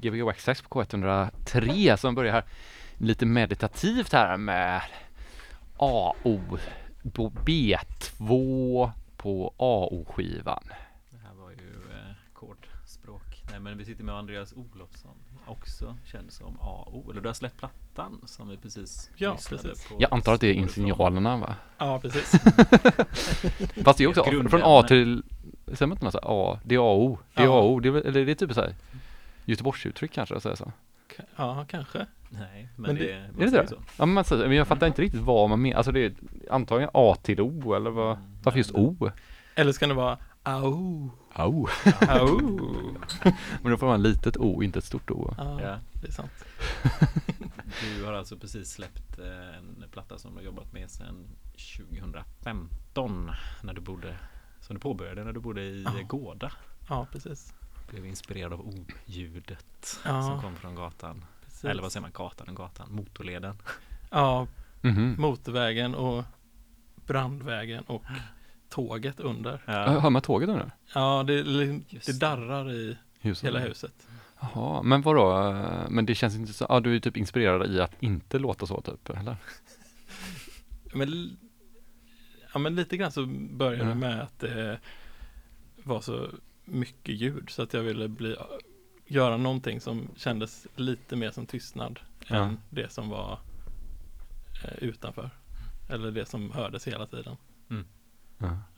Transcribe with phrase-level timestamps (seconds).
[0.00, 2.44] Gbg Waxax på K103 som börjar här
[2.98, 4.82] lite meditativt här med
[5.76, 6.40] AO
[7.12, 10.62] på B2 på AO-skivan.
[11.10, 13.42] Det här var ju eh, kodspråk.
[13.50, 15.16] Nej men vi sitter med Andreas Olofsson,
[15.46, 17.10] också känd som AO.
[17.10, 19.88] Eller du har släppt plattan som vi precis Ja, lyssnade precis.
[19.88, 19.96] på.
[19.98, 21.54] Jag antar att det är insignalerna va?
[21.78, 22.30] Ja, precis.
[23.84, 25.22] Fast det är också från A till,
[25.66, 27.52] säger man inte här, A, det är AO, det är Ja.
[27.52, 28.74] AO, det är, eller det är typ så här
[29.44, 30.72] Göteborgsuttryck kanske att säga så.
[31.36, 32.06] Ja, kanske.
[32.28, 33.74] Nej, men, Men det- det, Är det så.
[33.98, 36.12] Ja men, man säger, men jag fattar inte riktigt vad man menar, alltså det är
[36.50, 39.10] antagligen A till O eller vad, Mm, varför just O?
[39.54, 41.10] Eller ska det vara au?
[41.32, 41.66] Au.
[42.08, 42.40] Au.
[43.62, 45.34] Men då får man ett litet O, inte ett stort O.
[45.38, 45.78] Ja, Ja.
[45.92, 46.44] det är sant.
[47.98, 51.26] Du har alltså precis släppt eh, en platta som du har jobbat med sedan
[51.76, 53.30] 2015
[53.62, 54.16] när du bodde
[54.60, 55.92] som du påbörjade när du bodde i Ja.
[56.08, 56.52] Gårda.
[56.88, 57.54] Ja, precis.
[57.90, 60.22] Blev inspirerad av oljudet Ja.
[60.22, 61.24] som kom från gatan.
[61.44, 61.64] precis.
[61.64, 62.10] Eller vad säger man?
[62.12, 62.92] Gatan och gatan?
[62.94, 63.54] Motorleden.
[64.10, 64.46] Ja,
[64.82, 65.14] Mhm.
[65.18, 66.24] motorvägen och
[67.06, 68.02] brandvägen och
[68.68, 69.62] tåget under.
[69.66, 69.72] Ja.
[70.00, 70.70] Hör man tåget nu?
[70.94, 71.42] Ja, det,
[72.06, 73.44] det darrar i Huset?
[73.44, 74.06] hela huset.
[74.40, 75.52] Jaha, men vadå?
[75.88, 78.80] Men det känns inte så, ja du är typ inspirerad i att inte låta så
[78.80, 79.36] typ, eller?
[80.94, 81.38] Men,
[82.52, 83.94] ja, men lite grann så började det Ja.
[83.94, 84.78] med att det
[85.84, 86.28] var så
[86.70, 88.36] mycket ljud så att jag ville bli,
[89.06, 92.36] göra någonting som kändes lite mer som tystnad Ja.
[92.36, 93.38] än det som var
[94.64, 95.30] eh, utanför.
[95.90, 97.36] Eller det som hördes hela tiden.
[97.68, 97.76] Ja.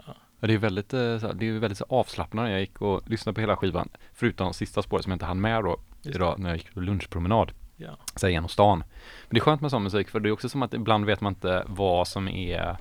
[0.06, 0.14] Ja.
[0.40, 1.00] Ja, det är väldigt, eh,
[1.34, 2.50] det är väldigt så avslappnande.
[2.50, 5.40] Jag gick och lyssnade på hela skivan, förutom de sista spåret som jag inte hann
[5.40, 8.78] med då idag när jag gick på lunchpromenad, Ja, så genom stan.
[8.78, 8.86] Men
[9.30, 11.32] det är skönt med sån musik för det är också som att ibland vet man
[11.32, 12.76] inte vad som är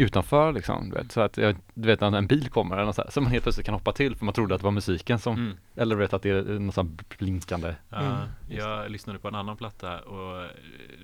[0.00, 0.90] utanför liksom.
[0.90, 3.10] Du vet, så att jag, du vet när en bil kommer eller något så, här,
[3.10, 5.34] så man helt plötsligt kan hoppa till för man trodde att det var musiken som,
[5.34, 5.56] Mm.
[5.76, 7.74] eller du vet att det är något sånt blinkande.
[7.88, 10.50] Ja, Mm, jag lyssnade på en annan platta och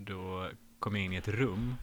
[0.00, 0.48] då
[0.78, 1.74] kom jag in i ett rum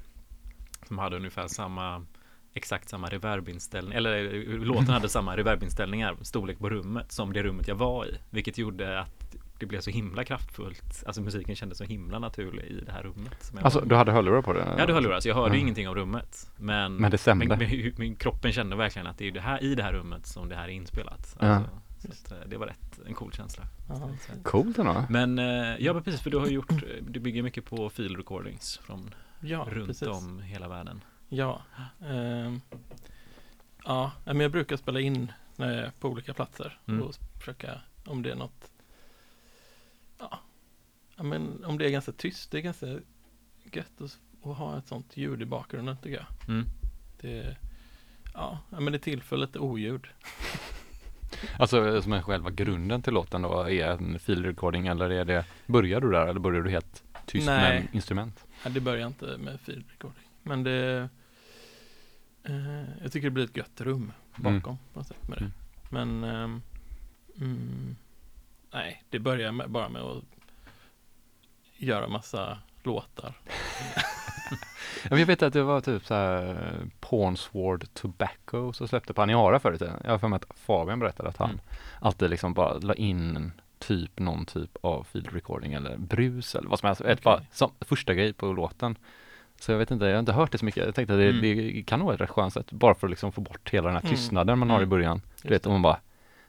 [0.88, 2.06] som hade ungefär samma
[2.54, 7.68] exakt samma reverbinställning eller eh, låten hade samma reverbinställningar storlek på rummet som det rummet
[7.68, 11.84] jag var i vilket gjorde att det blev så himla kraftfullt alltså musiken kändes så
[11.84, 14.60] himla naturlig i det här rummet som jag Alltså var du hade hörlurar på det?
[14.60, 15.56] Jag hade hörlurar så jag hörde Ja.
[15.56, 17.46] ju ingenting av rummet men Men det stämde.
[17.46, 20.26] men, men, men kroppen kände verkligen att det är det här i det här rummet
[20.28, 21.48] som det här är inspelat Ja.
[21.48, 24.10] alltså, så att, eh, det var rätt en cool känsla ja.
[24.44, 25.06] Coolt ändå.
[25.10, 28.18] men eh, ja men precis för du har gjort, eh, du bygger mycket på field
[28.18, 30.08] recordings från ja runt precis.
[30.08, 31.02] om hela världen.
[31.30, 31.62] Ja.
[32.06, 32.62] ehm,
[33.86, 37.02] ja, men jag brukar spela in är på olika platser Mm.
[37.04, 37.70] och försöka
[38.06, 38.73] om det är något ja,
[41.18, 42.88] ja, men om det är ganska tyst, det är ganska
[43.72, 46.50] gött att, att ha ett sånt ljud i bakgrunden tycker jag.
[46.50, 46.66] Mm.
[47.22, 47.58] Det,
[48.34, 50.08] ja, men det tillför lite oljud.
[51.60, 55.46] Alltså som är själva grunden till låten då, är en field recording eller är det,
[55.66, 57.80] börjar du där eller börjar du helt tyst Nej.
[57.80, 58.46] med instrument?
[58.64, 60.24] Ja, det börjar inte med field recording.
[60.44, 61.10] Men det
[62.44, 64.60] eh, Jag tycker det blir ett gött rum Mm.
[64.60, 65.44] bakom på något sätt med det.
[65.46, 65.54] Mm.
[65.90, 66.62] Men ehm,
[67.38, 67.96] mm,
[68.74, 70.24] Nej, det börjar med, bara med att
[71.84, 73.34] göra massa låtar.
[75.10, 76.58] Jag vet att det var typ så här
[77.00, 79.82] Pornsword Tobacco som släppte på Aniara förut.
[80.04, 81.62] Jag har för mig att Fabian berättade att han Mm.
[82.00, 86.80] alltid liksom bara la in typ någon typ av field recording eller brus eller vad
[86.80, 87.02] som helst.
[87.02, 87.18] Okej.
[87.24, 88.96] Bara som första grej på låten.
[89.60, 90.86] Så jag vet inte, jag har inte hört det så mycket.
[90.86, 91.42] Jag tänkte att det, Mm.
[91.42, 93.88] det kan nog vara ett rätt skönt sätt bara för att liksom få bort hela
[93.88, 94.12] den här Mm.
[94.16, 94.90] tystnaden man har i Mm.
[94.90, 95.18] början.
[95.18, 96.00] Du Just vet om man bara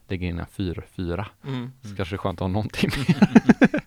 [0.09, 1.73] lägger in en 4-4 Mm.
[1.83, 1.97] så Mm.
[1.97, 2.91] kanske det är skönt att ha någonting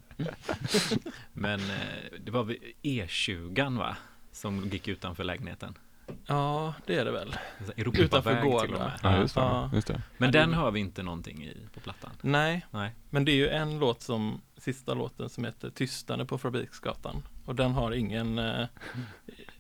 [1.34, 3.98] Men eh, det var vid E20 va?
[4.32, 5.78] Som gick utanför lägenheten.
[6.26, 7.36] Ja, det är det väl.
[7.78, 8.78] Europaväg Utanför till och Gårda.
[8.84, 9.00] med.
[9.04, 9.42] Ja, just det.
[9.42, 9.70] Ja.
[9.74, 10.02] Just det.
[10.18, 12.12] Men den hör vi inte någonting i på plattan.
[12.22, 12.92] Nej, Nej.
[13.10, 17.24] men det är ju en låt som, sista låten som heter Tystande på Fabriksgatan.
[17.46, 18.68] Och den har ingen, eh,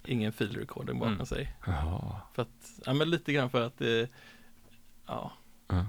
[0.06, 1.26] ingen field recording bakom Mm.
[1.26, 1.56] sig.
[1.66, 2.22] Jaha.
[2.34, 4.10] För att, ja men lite grann för att det,
[5.06, 5.32] ja,
[5.68, 5.86] Ja.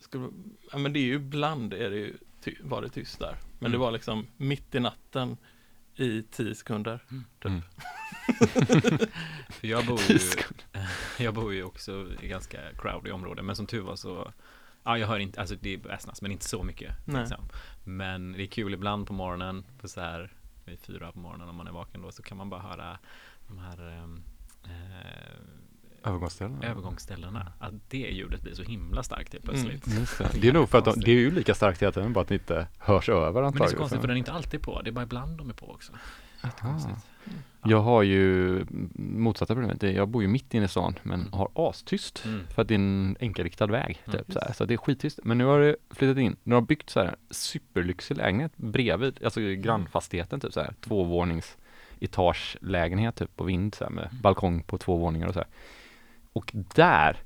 [0.00, 0.28] skulle,
[0.72, 3.36] ja men det är ju ibland är det ju, ty, var det tyst där.
[3.58, 3.80] Men det Mm.
[3.80, 5.36] var liksom mitt i natten
[5.96, 6.98] i tio sekunder.
[7.42, 7.44] Typ.
[7.50, 7.62] Mm.
[9.48, 10.18] För jag bor ju,
[11.24, 14.32] jag bor ju också i ganska crowdy område, men som tur var så
[14.86, 16.94] Ja, jag hör inte, alltså det är väsnas, men inte så mycket.
[17.06, 17.20] Nej.
[17.20, 17.48] Liksom.
[17.84, 20.32] Men det är kul ibland på morgonen, på så här
[20.64, 22.98] vid fyra på morgonen om man är vaken då, så kan man bara höra
[23.48, 24.22] de här ehm,
[24.64, 25.40] eh,
[26.04, 26.62] Övergångsställen.
[26.62, 27.52] övergångsställena.
[27.58, 29.86] Att det ljudet blir så himla starkt helt plötsligt.
[29.86, 30.04] Mm.
[30.18, 30.38] Det.
[30.40, 32.34] det är nog för att de, det är ju lika starkt heta, bara att det
[32.34, 33.78] inte hörs över Men det är så antagligen.
[33.78, 35.92] konstigt för den är inte alltid på, det är bara ibland de är på också.
[37.66, 38.64] Jag har ju
[38.98, 39.82] motsatta problemet.
[39.82, 41.32] Jag bor ju mitt inne i stan men Mm.
[41.32, 42.22] har astyst.
[42.24, 42.46] Mm.
[42.54, 44.02] För att det är en enkelriktad väg.
[44.04, 44.18] Mm.
[44.18, 44.52] Typ, så, här.
[44.52, 45.18] så det är skittyst.
[45.24, 46.36] Men nu har det flyttat in.
[46.42, 49.62] Nu har de byggt så här superlyxig lägenhet bredvid, alltså Mm.
[49.62, 50.74] grannfastigheten typ så här.
[50.80, 51.56] Tvåvånings
[52.00, 54.22] etagelägenhet typ på vind så här, med Mm.
[54.22, 55.48] balkong på två våningar och så här.
[56.34, 57.16] Och där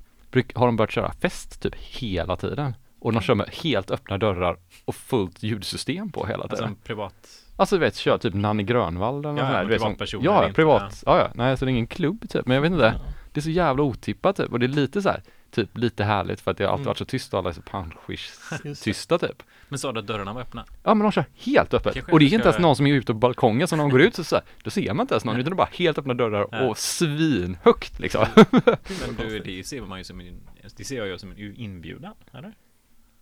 [0.55, 2.75] har de börjat köra fest typ hela tiden.
[3.01, 6.69] Och de kör med helt öppna dörrar och fullt ljudsystem på hela Alltså tiden.
[6.71, 7.15] en privat,
[7.57, 11.03] Alltså du vet, kör typ Nanny Grönvall eller något Ja, som- privatpersoner Ja, privat.
[11.07, 11.19] Ja.
[11.19, 12.47] ja, nej så det är ingen klubb typ.
[12.47, 13.13] Men jag vet inte, Ja.
[13.33, 14.53] det är så jävla otippat typ.
[14.53, 16.87] Och det är lite så här, typ lite härligt för att det har alltid Mm.
[16.91, 18.75] varit så tyst och alla är så punchish Just det.
[18.75, 19.43] tysta typ.
[19.69, 20.65] men sa du att dörrarna var öppna?
[20.85, 21.95] Ja men de kör helt öppet.
[21.95, 23.91] Kanske Och det är inte ens någon som är ute på balkongen, så när de
[23.91, 25.41] går ut så, så här, då ser man inte ens någon, Nej.
[25.41, 26.69] utan det är bara helt öppna dörrar Nej.
[26.69, 28.27] och svinhögt liksom.
[28.87, 30.41] Men du, det ser man ju som en,
[30.77, 32.53] det ser jag ju som en inbjudan, eller?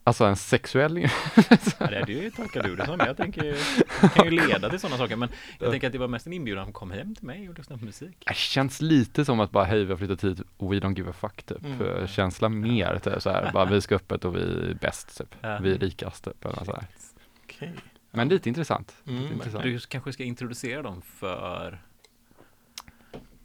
[0.07, 0.99] Alltså en sexuell,
[1.79, 3.57] Ja, det, tolkar du det som, jag tänker ju,
[4.01, 6.33] det kan ju leda till sådana saker, men jag tänker att det var mest en
[6.33, 8.17] inbjudan, kom hem till mig och lyssna på musik.
[8.27, 11.11] det känns lite som att bara hej vi har flyttat hit och we don't give
[11.11, 11.65] a fuck typ.
[11.65, 12.07] Mm.
[12.07, 15.35] Känsla mer typ så här, bara vi ska öppet och vi är bäst typ.
[15.41, 15.59] Ja.
[15.63, 16.45] Vi är rikast typ.
[16.45, 16.87] Eller så här.
[17.45, 17.73] Okej.
[18.11, 18.97] Men lite intressant.
[19.07, 19.63] Mm, lite intressant.
[19.63, 21.83] Du kanske ska introducera dem för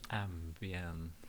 [0.08, 1.21] ambient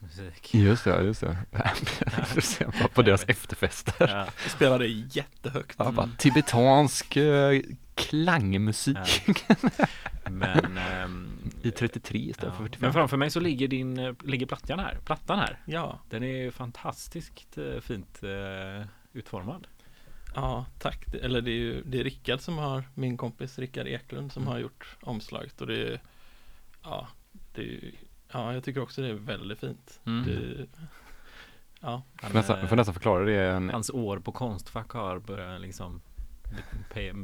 [0.00, 0.54] musik.
[0.54, 1.36] Just det, just det.
[2.94, 3.94] På deras efterfester.
[4.08, 5.74] Ja, Jag spelade jättehögt.
[5.78, 7.60] Ja, bara tibetansk eh,
[7.94, 9.70] klangmusik Ja.
[10.30, 12.58] men ehm, i 33 istället ja.
[12.58, 12.80] för 45.
[12.86, 15.58] Men framför mig så ligger din, eh, ligger plattan här, plattan här.
[15.64, 19.66] Ja, Den är ju fantastiskt eh, fint eh, utformad.
[20.34, 21.14] ja, tack.
[21.14, 24.52] Eller det är ju det är Rickard som har, min kompis Rickard Eklund som Mm.
[24.52, 26.00] har gjort omslaget och det är,
[26.82, 27.08] ja,
[27.54, 27.92] det är, ju-
[28.32, 30.00] ja, jag tycker också det är väldigt fint.
[30.06, 30.24] Mm.
[30.26, 30.66] Det,
[31.80, 33.32] ja, Han, Får nästan, får nästan förklara det.
[33.34, 36.00] är En, Hans år på Konstfack har börjat liksom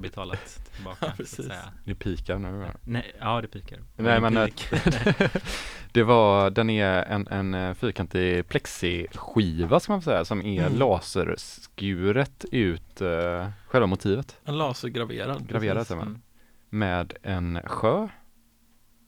[0.03, 1.07] betalat tillbaka.
[1.19, 1.73] Ja, så att säga.
[1.85, 2.51] det pikar nu.
[2.59, 2.67] va?
[2.85, 3.79] Nej, ja det pikar.
[3.97, 5.31] Nej, men, Det eh,
[5.93, 10.79] det var, den är en, en eh, fyrkantig plexiskiva ska man säga, som är Mm.
[10.79, 14.41] laserskuret ut eh, själva motivet.
[14.45, 15.49] en lasergraverad.
[15.49, 16.09] Graverad säger man.
[16.09, 16.21] Mm.
[16.69, 18.09] Med en sjö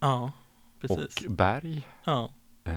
[0.01, 0.33] Ja,
[0.81, 1.25] precis.
[1.27, 1.87] och berg.
[2.05, 2.31] Ja,
[2.65, 2.75] Eh,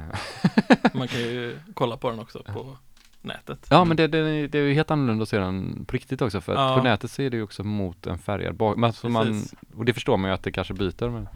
[0.93, 2.77] man kan ju kolla på den också på
[3.21, 3.67] nätet.
[3.69, 6.41] Ja men det, det, det är ju helt annorlunda att se den på riktigt också
[6.41, 6.77] för att Ja.
[6.77, 8.75] på nätet ser det ju också mot en färgad bak.
[8.77, 9.43] Men alltså man,
[9.75, 11.27] och det förstår man ju att det kanske byter men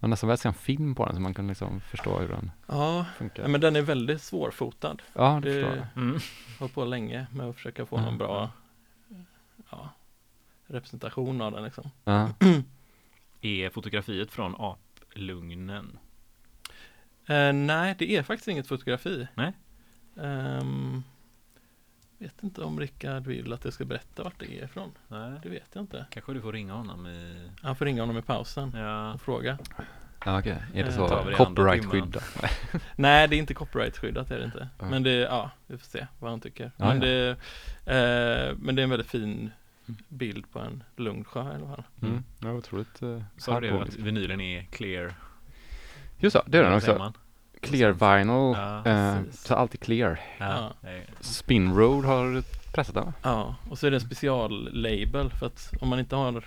[0.00, 2.50] man nästan vill se en film på den så man kan liksom förstå hur den
[2.66, 3.48] Ja, funkar.
[3.48, 4.96] men den är väldigt svårfotad.
[5.12, 6.02] ja det det- förstår jag.
[6.04, 6.18] Mm.
[6.60, 8.02] Har på länge med att försöka få Ja.
[8.04, 8.50] någon bra
[9.70, 9.88] ja,
[10.66, 11.90] representation av den liksom.
[12.04, 12.28] Ja.
[13.40, 14.54] Är fotografiet från
[15.14, 15.98] aplugnen?
[17.26, 19.28] Eh, nej, det är faktiskt inget fotografi.
[19.34, 19.52] Nej.
[20.20, 21.02] Ehm,
[22.18, 24.90] vet inte om Rickard vill att jag ska berätta vart det är ifrån.
[25.08, 25.40] Nej.
[25.42, 26.06] Det vet jag inte.
[26.10, 27.50] Kanske du får ringa honom i...
[27.62, 29.14] Han får ringa honom i pausen Ja.
[29.14, 29.58] och fråga.
[30.24, 32.22] Ja okej, är det Eh, så tar vi det andra copyright-skydd?
[32.96, 34.68] Nej, det är inte copyright-skyddat är det inte.
[34.78, 36.70] Men det, ja, vi får se vad han tycker.
[36.76, 37.02] Ja, men, ja.
[37.06, 39.50] Det, eh, men det är en väldigt fin
[40.08, 41.82] bild på en lugn sjö i alla fall.
[42.02, 42.24] Mm.
[42.38, 45.14] Ja, otroligt uh, Sa du det att vinylen är clear?
[46.18, 46.98] Just det, det är den också.
[46.98, 47.12] man?
[47.60, 50.20] Clear vinyl, Ja, eh, så allt är clear.
[50.38, 50.72] Ja.
[51.20, 52.42] Spin Road har
[52.74, 53.12] pressat den?
[53.22, 56.44] Ja, och så är det en speciallabel för att om man inte har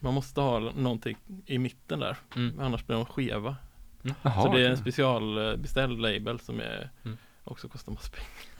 [0.00, 1.16] Man måste ha någonting
[1.46, 2.60] i mitten där Mm.
[2.60, 3.56] Annars blir de skeva
[4.22, 7.16] Jaha, Så det är en specialbeställd label som är Mm.
[7.44, 8.50] Också kostar massor pengar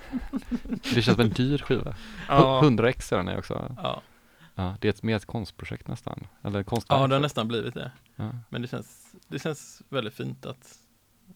[0.94, 1.94] det känns som en dyr skiva.
[2.28, 3.74] Ja, 100 x är den också.
[3.76, 4.02] ja.
[4.60, 6.26] Ja, det är ett, mer ett konstprojekt nästan.
[6.42, 7.08] Eller ja konstverk.
[7.08, 8.30] det har nästan blivit det Ja.
[8.48, 10.74] Men det känns Det känns väldigt fint att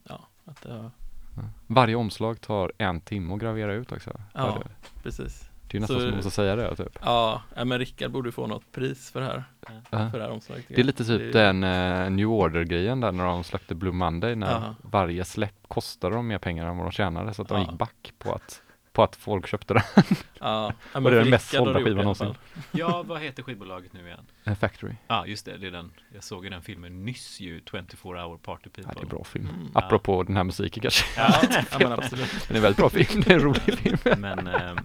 [0.09, 0.91] Ja, att det har
[1.37, 1.43] Ja.
[1.67, 4.21] Varje omslag tar en timme att gravera ut också.
[4.35, 4.63] Ja.
[5.03, 6.99] Precis det är nästan Så- som man måste säga det typ.
[7.03, 9.45] Ja, ja, men Rickard borde få något pris för det här
[9.91, 10.11] Ja.
[10.11, 13.25] För det här omslaget Det är lite typ Det- den eh, New Order-grejen där när
[13.25, 14.75] de släppte Blue Monday när Ja.
[14.83, 17.61] varje släpp kostade dem mer pengar än vad de tjänade så att de Ja.
[17.71, 18.63] gick back på att,
[18.95, 19.83] på att folk köpte den.
[19.95, 20.05] Ja,
[20.39, 22.35] ja Och men det är den mest sålda skivan någonsin.
[22.73, 24.27] ja, vad heter skivbolaget nu igen?
[24.45, 24.95] Eh, Factory.
[25.07, 25.93] Ja, just det, det är den.
[26.15, 28.83] Jag såg ju den filmen nyss ju, 24 hour party people.
[28.87, 29.49] Ja, det är en bra film.
[29.49, 29.71] Mm.
[29.75, 31.21] Apropå den här musiken kanske.
[31.21, 33.23] Ja, ja men absolut Men det är en väldigt bra film.
[33.27, 33.99] Det är en rolig film.
[34.21, 34.79] Men ehm,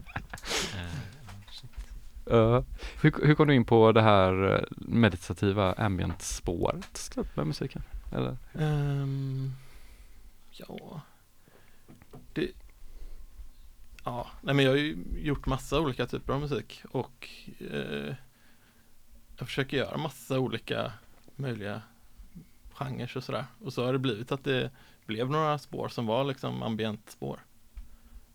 [0.76, 0.80] eh,
[2.32, 2.64] Uh,
[3.02, 7.82] hur, hur kom du in på det här eh, meditativa ambient-spåret med musiken?
[8.12, 8.38] Eller?
[8.60, 9.52] Ehm,
[10.52, 11.02] ja.
[12.34, 12.52] Det.
[14.10, 17.30] Ja, nej men jag har ju gjort massa olika typer av musik och
[17.72, 18.16] eh,
[19.38, 20.94] jag försöker göra massa olika
[21.36, 21.82] möjliga
[22.74, 23.46] genrer och sådär.
[23.64, 24.72] Och så har det blivit att det
[25.06, 27.40] blev några spår som var liksom ambientspår.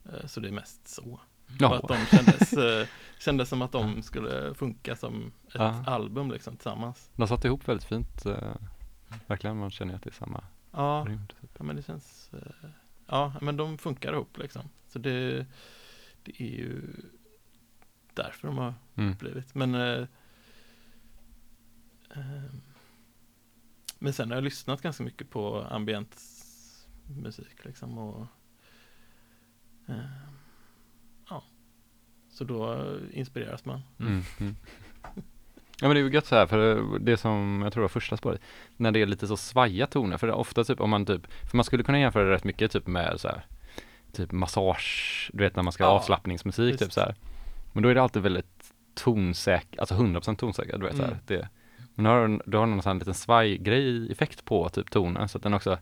[0.04, 1.20] Eh, så det är mest så.
[1.62, 2.86] Och att de kändes, eh,
[3.18, 5.84] kändes som att de skulle funka som ett Ja.
[5.86, 7.10] album liksom tillsammans.
[7.16, 8.26] De satte ihop väldigt fint.
[8.26, 8.54] eh,
[9.26, 11.32] verkligen, man känner att det är samma Ja, rymd.
[11.40, 11.50] Typ.
[11.58, 12.68] ja men det känns eh,
[13.06, 14.62] Ja, men de funkar ihop liksom.
[14.94, 15.46] Så det
[16.22, 16.82] Det är ju
[18.14, 19.14] Därför de har Mm.
[19.14, 19.54] blivit.
[19.54, 20.06] Men eh,
[22.14, 22.60] ehm,
[23.98, 26.16] Men sen har jag lyssnat ganska mycket på ambient
[27.22, 28.26] musik liksom och
[29.88, 30.04] ehm,
[31.28, 31.42] Ja
[32.28, 33.80] Så då inspireras man.
[34.00, 34.22] Mm.
[34.40, 34.56] Mm.
[35.80, 38.16] Ja men det är ju gött så här för det som jag tror var första
[38.16, 38.40] spåret
[38.76, 41.26] När det är lite så svaja toner för det är ofta typ om man typ
[41.50, 43.46] För man skulle kunna jämföra det rätt mycket typ med så här
[44.14, 47.14] Typ massage, du vet när man ska Ja, avslappningsmusik typ så här
[47.72, 51.20] Men då är det alltid väldigt tonsäker, alltså 100% tonsäker du vet så här Mm.
[51.26, 51.48] det,
[51.94, 55.38] Men du har, du har någon sån här liten svajgrej effekt på typ tonen så
[55.38, 55.78] att den också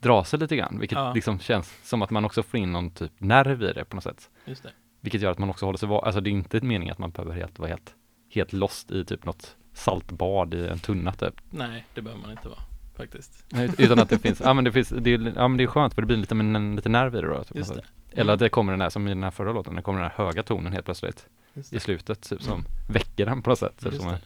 [0.00, 1.12] drar sig lite grann vilket Ja.
[1.14, 4.04] liksom känns som att man också får in någon typ nerv i det på något
[4.04, 4.70] sätt Just det.
[5.00, 7.34] vilket gör att man också håller sig alltså det är inte meningen att man behöver
[7.34, 7.94] helt vara helt,
[8.34, 11.34] helt lost i typ något saltbad i en tunna typ.
[11.50, 12.58] Nej, det behöver man inte vara
[13.00, 13.44] faktiskt.
[13.48, 15.66] Nej, Utan att det finns, ja men det finns, det är, ja men det är
[15.66, 17.44] skönt för det blir lite, men en, lite nerv i det då.
[17.44, 17.82] Typ, Just det.
[18.12, 20.10] Eller att det kommer den här, som i den här förra låten, det kommer den
[20.16, 21.26] här höga tonen helt plötsligt
[21.70, 22.64] i slutet, typ som Mm.
[22.88, 23.80] väcker den på något sätt.
[23.82, 24.18] Typ som en,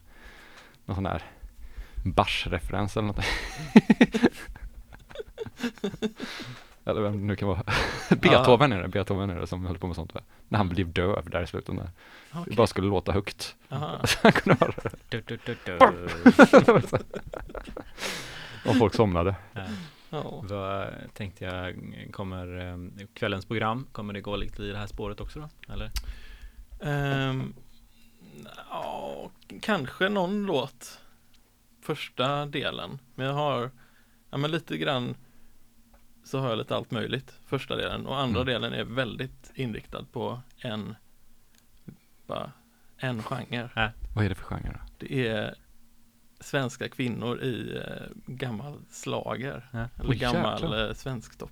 [0.84, 1.22] någon sån där
[2.04, 3.20] Bach-referens eller något.
[6.84, 7.62] eller vem det nu kan vara.
[8.10, 10.20] Beethoven är det, Beethoven är det som höll på med sånt va?
[10.48, 11.74] När han blev döv där i slutet.
[11.74, 11.90] När
[12.32, 12.44] Okej.
[12.46, 13.56] det bara skulle låta högt.
[13.70, 14.00] Aha.
[14.06, 14.90] Så han kunde höra det.
[18.66, 19.36] Om folk somnade.
[19.52, 19.62] Ja.
[20.10, 20.40] Ja.
[20.48, 21.76] Vad tänkte jag,
[22.12, 25.72] kommer eh, kvällens program, kommer det gå lite i det här spåret också då?
[25.72, 25.90] Eller?
[26.80, 27.54] Ehm,
[28.70, 31.00] ja, kanske någon låt
[31.82, 32.98] första delen.
[33.14, 33.70] Men jag har,
[34.30, 35.14] ja men lite grann
[36.24, 38.52] så har jag lite allt möjligt första delen och andra Mm.
[38.52, 40.94] delen är väldigt inriktad på en
[42.26, 42.52] bara
[42.96, 43.92] en genre.
[44.14, 44.80] Vad är det för genre då?
[44.98, 45.54] Det är
[46.40, 49.78] svenska kvinnor i eh, gammal slager Ja.
[50.00, 50.88] eller Oj, gammal jäklar.
[50.88, 51.50] eh, svensktopp.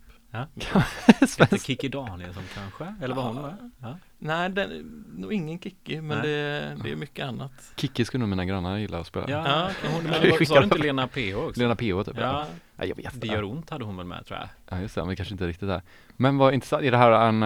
[1.40, 2.94] Inte Kikki Danielsson kanske?
[3.04, 3.42] Eller vad hon Ja.
[3.42, 3.70] var?
[3.78, 3.98] Ja.
[4.18, 4.82] Nej, den är
[5.20, 6.26] nog ingen Kikki, men Nej.
[6.28, 7.72] det, det är mycket annat.
[7.76, 9.30] Kikki skulle nog mina grannar gilla att spela.
[9.30, 10.78] Ja, Ja, hon, men, var- sa du inte.
[10.82, 11.60] Lena PH också?
[11.60, 12.16] Lena PH typ.
[12.18, 14.48] Ja, ja jag vet det gör ont hade hon väl med tror jag.
[14.70, 15.82] Ja just det, men kanske inte riktigt där.
[16.16, 17.42] Men vad intressant, är det här en,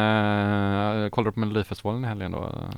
[1.05, 2.71] uh, kollar du på Melodifestivalen i helgen då?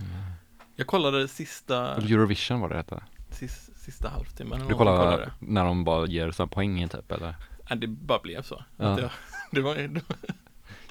[0.77, 3.03] Jag kollade sista, Eurovision var det hette.
[3.31, 4.59] sis, sista halvtimmen.
[4.61, 7.35] Du jag kollar när de bara ger sådana poäng typ eller?
[7.71, 8.65] Nej, det bara blev så.
[8.77, 8.85] Ja.
[8.87, 9.11] Att jag,
[9.53, 10.17] det var, det var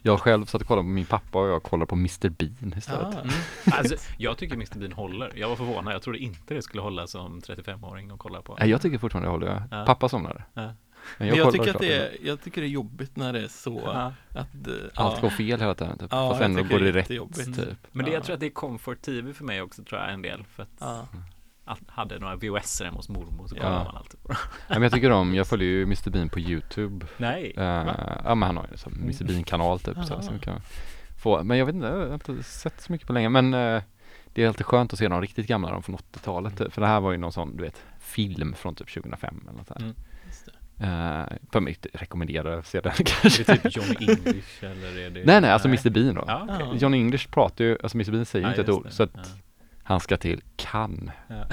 [0.01, 3.15] Jag själv satt och kollade på min pappa och jag kollade på Mr Bean istället.
[3.15, 3.33] ah, Mm.
[3.71, 5.31] Alltså, jag tycker Mr Bean håller.
[5.35, 5.93] Jag var förvånad.
[5.93, 8.55] Jag trodde inte det skulle hålla som 35-åring att kolla på.
[8.59, 9.61] Nej, jag tycker fortfarande jag håller jag.
[9.71, 9.85] Ja.
[9.85, 10.43] Pappa somnade.
[10.53, 10.69] Ja.
[11.17, 13.47] Men jag, kollar tycker att det är, jag tycker det är jobbigt när det är
[13.47, 14.13] så Ja.
[14.29, 14.47] att
[14.93, 15.21] Allt ja.
[15.21, 16.07] går fel hela tiden typ.
[16.11, 17.77] Ja, Fast jag ändå går det det rätt typ.
[17.91, 18.17] Men det, Ja.
[18.17, 20.43] jag tror att det är comfort TV för mig också tror jag en del.
[20.43, 21.07] För att Ja.
[21.11, 21.19] jag
[21.87, 23.61] hade några VHS hemma hos mormor så Ja.
[23.61, 24.37] kollade man alltid på dem.
[24.67, 27.05] Ja, men jag tycker om, jag följer ju Mr Bean på YouTube.
[27.17, 27.53] Nej.
[27.57, 27.63] Uh,
[28.23, 30.61] ja men han har ju en sån Mr Bean kanal typ så, som kan
[31.17, 33.81] få, men jag vet inte, jag har inte sett så mycket på länge men eh,
[34.33, 36.73] det är alltid skönt att se de riktigt gamla, de från 80-talet typ.
[36.73, 39.67] För det här var ju någon sån, du vet, film från typ 2005 eller något
[39.67, 39.79] sånt.
[39.81, 39.93] Mm.
[40.81, 43.43] Uh, för mig rekommenderar att se den Är kanske.
[43.43, 45.25] det typ Johnny English eller är det?
[45.25, 46.23] Nej nej, alltså Mr Bean då.
[46.27, 46.67] Ja, okej.
[46.71, 46.75] Ja.
[46.75, 48.91] John English pratar ju, alltså Mr Bean säger ju Ja, inte ett ord det.
[48.91, 49.21] så att Ja.
[49.87, 51.13] Han ska till Cannes.
[51.27, 51.45] Ja.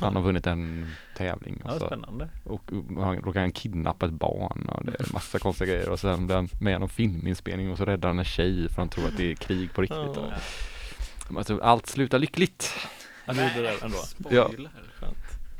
[0.00, 2.28] Han har vunnit en tävling och Ja, så spännande.
[2.44, 6.26] och han råkar han kidnappa ett barn och det är massa konstiga grejer och sen
[6.26, 9.06] blir han med i någon filminspelning och så räddar han en tjej för han tror
[9.06, 9.98] att det är krig på riktigt.
[10.16, 10.32] Ja.
[11.36, 12.74] Alltså, allt slutar lyckligt.
[13.26, 13.96] Han gjorde det ändå.
[13.96, 14.46] Spoiler.
[14.46, 14.89] Skönt.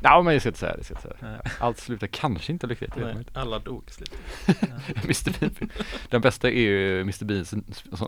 [0.03, 1.51] Ja men jag ska inte säga det, jag ska inte säga det.
[1.61, 3.85] Allt slutar kanske inte lyckligt, Nej, alla dog.
[5.05, 5.71] Mr Bean.
[6.09, 7.55] Den bästa är ju Mr Beans,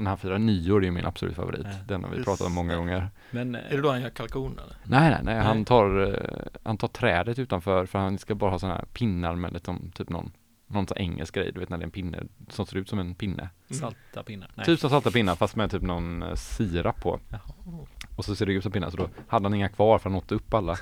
[0.00, 1.66] när han firar nyår det är min absolut favorit.
[1.66, 1.70] Ja.
[1.88, 3.10] Den har vi pratat om många gånger.
[3.30, 4.76] Men Är det då han gör kalkon eller?
[4.84, 8.58] Nej nej nej, han tar, eh, han tar trädet utanför för han ska bara ha
[8.58, 10.32] sådana här pinnar med liksom, typ någon,
[10.66, 12.98] någon sån engelsk grej, du vet när det är en pinne som ser ut som
[12.98, 13.50] en pinne.
[13.70, 13.80] Mm.
[13.80, 14.50] salta pinnar?
[14.54, 14.66] Nej.
[14.66, 17.20] Typ som salta pinnar fast med typ någon eh, sirap på.
[17.28, 17.86] Jaha.
[18.22, 20.18] Och så ser det ut som pinnar så då hade han inga kvar för han
[20.18, 20.76] åt upp alla.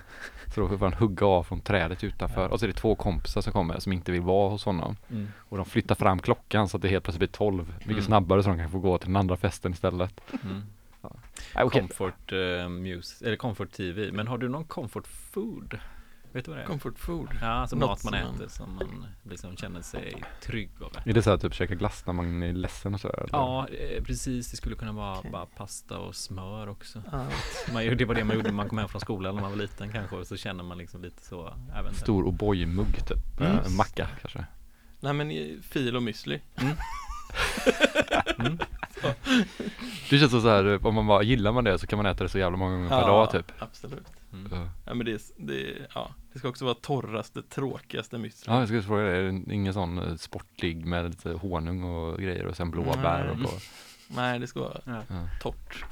[0.55, 2.43] Så då får han hugga av från trädet utanför.
[2.43, 2.49] Ja.
[2.49, 4.97] Och så är det två kompisar som kommer som inte vill vara hos honom.
[5.11, 5.29] Mm.
[5.39, 8.03] Och de flyttar fram klockan så att det helt plötsligt blir 12 mycket Mm.
[8.03, 10.21] snabbare så de kan få gå till den andra festen istället.
[10.45, 10.63] Mm.
[11.55, 11.81] Nej, okej.
[11.81, 14.13] Comfort uh, music, eller comfort TV.
[14.13, 15.79] Men har du någon comfort food?
[16.33, 16.67] Vet du vad det är?
[16.67, 17.29] Comfort food.
[17.41, 20.93] ja, alltså Något mat man som man- äter som man liksom känner sig trygg av.
[21.05, 23.17] Är det så här typ käka glass när man är ledsen och sådär?
[23.19, 23.29] eller?
[23.33, 24.51] Ja, eh, precis.
[24.51, 25.31] Det skulle kunna vara Okej.
[25.31, 27.03] bara pasta och smör också.
[27.13, 27.27] Ja.
[27.73, 29.51] Man, gjorde- det var det man gjorde när man kom hem från skolan när man
[29.51, 30.17] var liten kanske.
[30.17, 31.53] Och så känner man liksom lite så.
[31.77, 33.41] Även Stor O'boy-mugg typ.
[33.41, 33.53] Mm.
[33.53, 34.45] Eh, En macka kanske.
[35.01, 36.41] Nej men i- fil och müsli.
[36.57, 36.77] Mm.
[40.11, 42.31] Det känns så här, om man bara gillar man det så kan man äta det
[42.31, 43.53] så jävla många gånger per dag typ.
[43.59, 44.07] Absolut.
[44.33, 44.49] Mm.
[44.53, 44.69] Ja.
[44.87, 48.45] Ja, men det, det, ja, det ska också vara torraste, tråkigaste müsli.
[48.47, 52.19] Ja, jag skulle fråga dig, är det ingen sån eh, sportlig med lite honung och
[52.19, 53.47] grejer och sen blåbär och Nej.
[53.47, 53.53] på?
[54.15, 55.03] Nej, det ska vara Ja.
[55.09, 55.29] Ja.
[55.43, 55.85] torrt.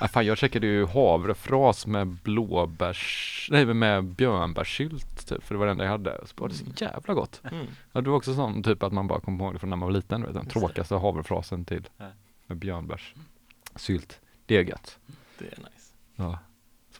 [0.00, 5.66] Ah, fan, jag checkade ju havrefras med blåbärs, nej med björnbärssylt typ, för det var
[5.66, 6.18] det enda jag hade.
[6.18, 7.40] Och så var det så jävla gott.
[7.50, 7.66] Mm.
[7.92, 9.86] Ja, det var också sån typ att man bara kom ihåg det från när man
[9.88, 12.06] var liten, vet, den tråkigaste havrefrasen till Ja.
[12.46, 14.20] med björnbärssylt.
[14.46, 14.98] Det är gött.
[15.38, 15.92] Det är nice.
[16.16, 16.38] Ja,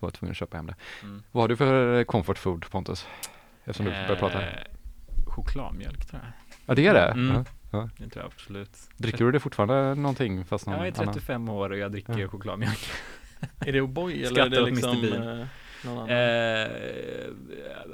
[0.01, 0.75] så var jag tvungen att köpa hem det.
[1.03, 1.23] Mm.
[1.33, 3.07] Vad har du för eh, comfort food Pontus?
[3.65, 4.43] Eftersom du börjar prata.
[4.43, 4.49] Eh,
[5.27, 6.33] Chokladmjölk tror jag.
[6.67, 7.07] Ja, det är det?
[7.21, 7.45] Mm.
[7.73, 7.89] Ja.
[7.99, 8.77] Det tror jag absolut.
[8.97, 11.15] Dricker du det fortfarande någonting fast någon Jag är annan?
[11.15, 12.29] 35 år och jag dricker Ja.
[12.29, 12.79] chokladmjölk.
[13.67, 14.71] Är det O'boy eller är det Mr.
[14.71, 15.41] liksom Bean.
[15.41, 15.47] eh,
[15.85, 16.09] någon annan?
[16.11, 16.17] Eh,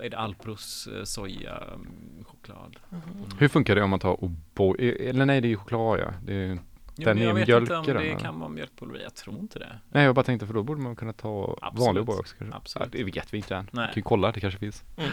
[0.05, 2.77] är det Alpros eh, soja mm, choklad?
[2.89, 3.03] Mhm.
[3.39, 4.97] Hur funkar det om man tar O'boy?
[5.09, 6.13] Eller nej, det är ju choklad ja.
[6.25, 6.59] Det är,
[6.97, 8.19] Jo, Den är jag vet inte om det eller?
[8.19, 9.01] kan vara mjölkpulver.
[9.01, 9.79] Jag tror inte det.
[9.91, 11.87] nej jag bara tänkte för då borde man kunna ta Absolut.
[11.87, 12.57] vanlig O'boy också kanske.
[12.57, 12.89] Absolut.
[12.93, 13.69] Ja, det vet vi inte än.
[13.73, 13.87] Nej.
[13.87, 14.85] Vi kan ju kolla, det kanske finns.
[14.97, 15.11] Mm.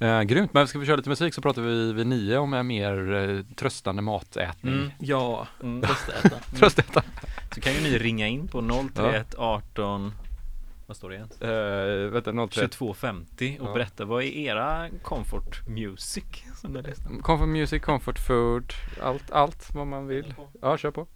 [0.00, 2.66] Eh, grymt, men ska vi köra lite musik så pratar vi vid nio om en
[2.66, 4.74] mer eh, tröstande matätning.
[4.74, 4.90] Mm.
[4.98, 5.80] Ja, Mm.
[5.80, 6.36] bröstäta.
[6.58, 7.02] Tröstäta.
[7.54, 8.60] Så kan ju ni ringa in på
[8.94, 10.12] 031 18
[10.88, 11.28] Vad står det igen?
[11.42, 12.68] Uh, vänta, 03.
[12.68, 13.72] 2250 och Ja.
[13.72, 16.24] berätta vad är era comfort music
[16.56, 17.22] som?
[17.22, 18.72] Comfort music, comfort food,
[19.02, 20.34] allt, allt vad man vill.
[20.62, 21.06] Ja, kör på.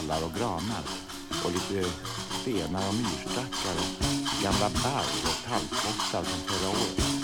[0.00, 0.84] tallar och granar
[1.44, 1.90] och lite
[2.40, 7.19] stenar och myrstackar och gamla berg och tallkottar från förra året.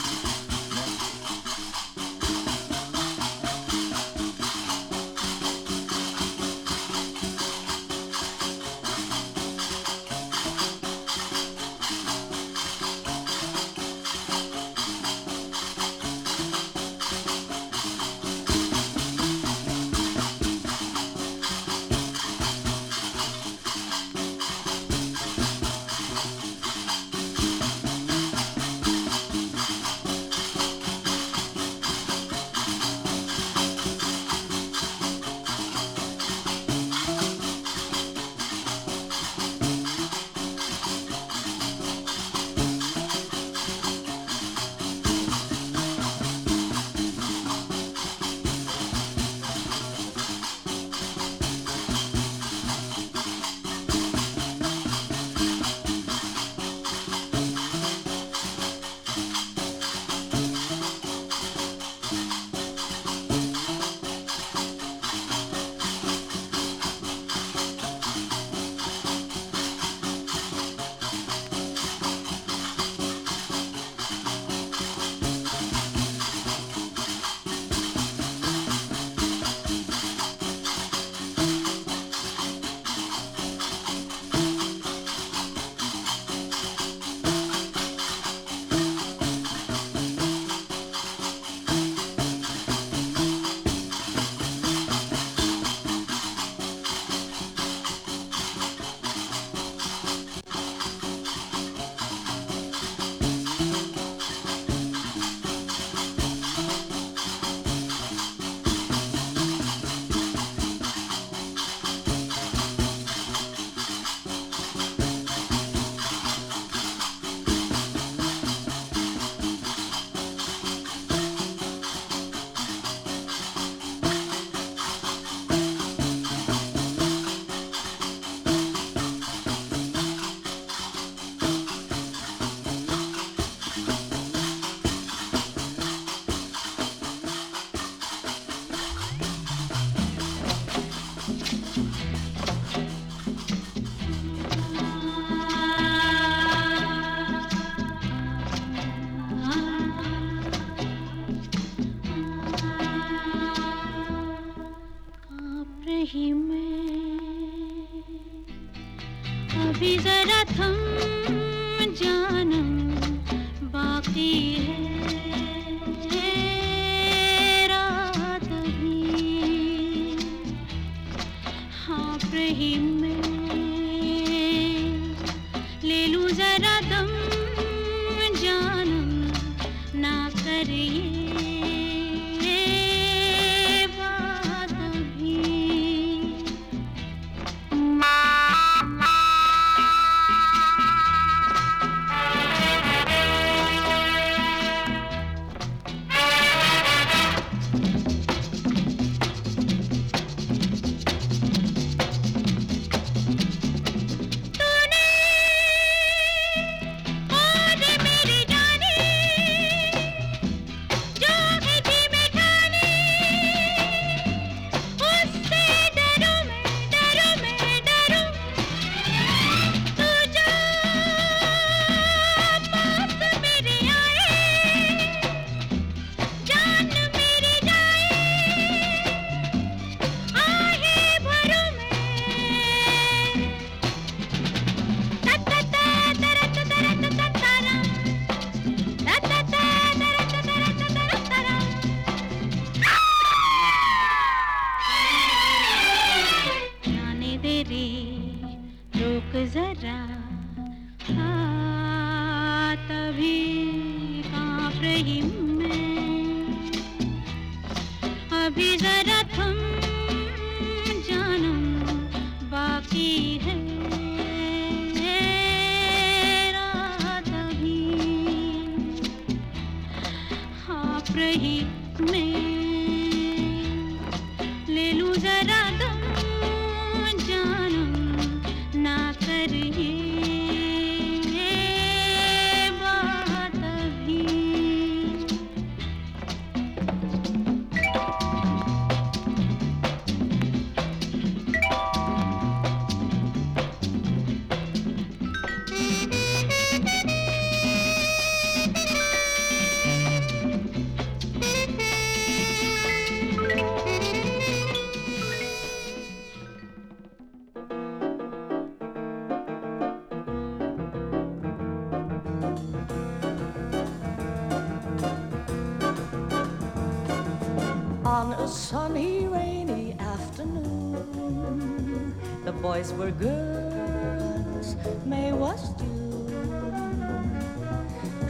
[318.57, 322.15] sunny, rainy afternoon.
[322.45, 326.31] The boys were girls, May was June.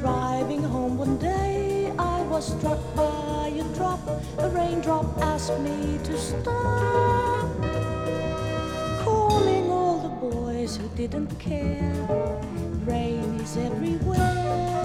[0.01, 4.01] Driving home one day, I was struck by a drop.
[4.39, 7.49] A raindrop asked me to stop.
[9.05, 11.95] Calling all the boys who didn't care.
[12.85, 14.76] Rain is everywhere.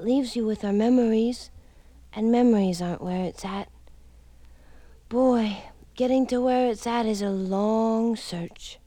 [0.00, 1.50] It leaves you with are memories,
[2.14, 3.68] and memories aren't where it's at.
[5.10, 5.58] Boy,
[5.94, 8.78] getting to where it's at is a long search.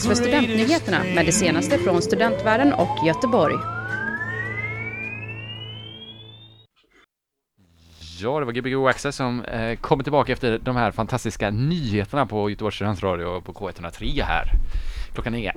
[0.00, 3.54] Dags för studentnyheterna med det senaste från studentvärlden och Göteborg.
[8.20, 12.50] Ja, det var Gbg Access som eh, kommer tillbaka efter de här fantastiska nyheterna på
[12.50, 14.44] Göteborgs studentradio på K103 här.
[15.14, 15.52] Klockan är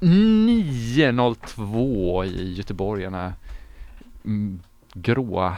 [0.00, 3.32] 9.02 i Göteborg, denna
[4.24, 4.60] mm,
[4.94, 5.56] gråa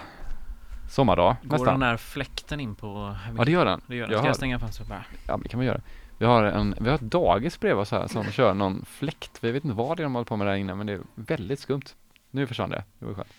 [0.91, 1.80] sommardag Går nästan.
[1.80, 3.80] den där fläkten in på Ja det gör den.
[3.87, 4.12] Det gör den.
[4.12, 5.05] Jag Ska jag har- stänga fönstret bara?
[5.26, 5.80] Ja det kan man göra.
[6.19, 9.39] Vi har, en, vi har ett dagis bredvid oss här som kör någon fläkt.
[9.41, 11.01] Vi vet inte vad det är de håller på med där inne men det är
[11.15, 11.85] väldigt skumt.
[12.31, 12.85] Nu försvann det.
[12.99, 13.33] Det var skönt.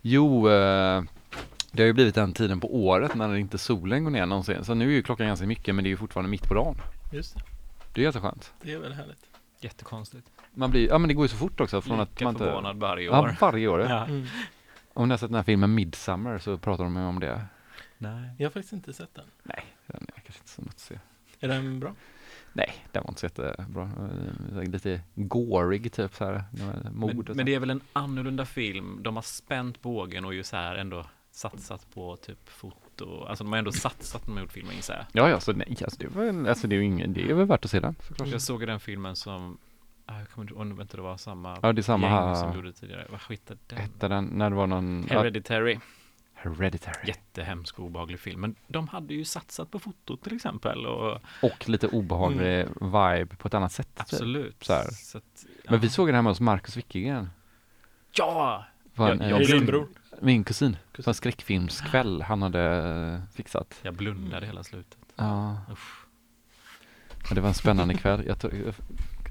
[0.00, 1.02] Jo, eh,
[1.72, 4.64] det har ju blivit den tiden på året när inte solen går ner någonsin.
[4.64, 6.76] Så nu är ju klockan ganska mycket men det är ju fortfarande mitt på dagen.
[7.12, 7.42] Just det.
[7.94, 8.52] Det är jätteskönt.
[8.62, 9.26] Det är väl härligt.
[9.60, 10.30] Jättekonstigt.
[10.54, 12.44] Man blir, ja men det går ju så fort också från att Lika man inte...
[12.44, 13.28] förvånad varje år.
[13.28, 13.80] Ja, varje år.
[13.80, 14.04] Ja.
[14.04, 14.26] Mm.
[14.94, 17.46] Om ni har sett den här filmen Midsummer så pratar de ju om det.
[17.98, 18.30] Nej.
[18.38, 19.24] Jag har faktiskt inte sett den.
[19.42, 20.98] Nej, den är kanske inte så något att se.
[21.42, 21.94] Är den bra?
[22.52, 23.90] Nej, den var inte så jättebra.
[24.52, 26.44] Eh, Lite gorig typ så här.
[26.92, 28.98] Mord Men, men det är väl en annorlunda film.
[29.02, 33.24] De har spänt bågen och ju så här ändå satsat på typ foto.
[33.24, 35.24] Alltså de har ändå satsat när de har gjort filmen gissar jag.
[35.24, 37.46] Ja, ja, så nej, alltså det, var, alltså det är ju ingen, det är väl
[37.46, 38.28] värt att se den såklart.
[38.28, 39.58] Jag såg den filmen som
[40.06, 42.54] ah, jag kommer inte ihåg det inte var samma Ja, det är samma gäng som
[42.54, 43.06] gjorde tidigare.
[43.10, 43.78] Vad hette den?
[43.78, 45.06] Hette den, när det var någon...
[45.10, 45.78] Hereditary.
[46.44, 47.08] Hereditary.
[47.08, 48.40] Jättehemsk och obehaglig film.
[48.40, 50.86] Men de hade ju satsat på fotot till exempel.
[50.86, 53.88] Och Och lite obehaglig vibe på ett annat sätt.
[53.94, 54.00] typ.
[54.00, 54.64] absolut.
[54.64, 54.82] Så.
[54.92, 57.30] Så att, Men vi såg den hemma hos Marcus Wickegren.
[58.12, 58.64] Ja!
[58.94, 59.88] Var Jag- en, jag eh, bror?
[60.20, 60.76] Min kusin.
[60.92, 61.04] Kusin.
[61.04, 62.60] På en skräckfilmskväll han hade
[63.24, 63.74] eh, fixat.
[63.82, 64.98] Jag blundade hela slutet.
[65.16, 65.56] Ja.
[65.72, 66.06] Usch.
[67.28, 68.24] Men det var en spännande kväll.
[68.26, 68.74] Jag tror,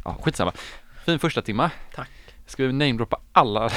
[0.05, 0.51] ja, skitsamma.
[1.05, 1.72] Fin första timma.
[1.95, 2.09] Tack.
[2.52, 3.70] Ska vi namedroppa alla?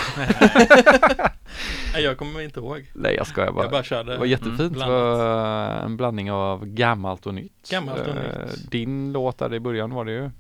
[1.92, 2.90] Nej, jag kommer inte ihåg.
[2.94, 3.64] Nej jag skojar bara.
[3.64, 4.12] Jag bara körde.
[4.12, 4.60] Det var jättefint.
[4.60, 7.70] Mm, det var en blandning av gammalt och nytt.
[7.70, 8.70] Gammalt och Eh, nytt.
[8.70, 10.24] Din låt där i början var det ju.
[10.24, 10.30] Eh,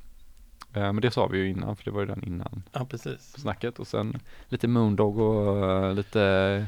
[0.72, 3.32] Men det sa vi ju innan för det var ju den innan Ja, precis.
[3.38, 6.66] snacket och sen lite Moondog och eh, lite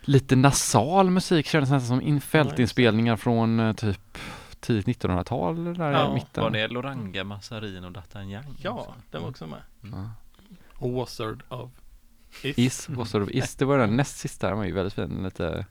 [0.00, 4.18] lite nasal musik kändes nästan som in, fältinspelningar från typ
[4.60, 6.42] tidigt 1900-tal där Ja, i mitten.
[6.44, 8.42] Var det Loranga, Massarin och D'Artagnan?
[8.62, 9.58] Ja, den var också med.
[9.92, 10.10] Ja.
[10.80, 11.70] Och Wazard of
[12.42, 12.58] Is.
[12.58, 15.66] Is, sort of is, det var den näst sista, den var ju väldigt fin, lite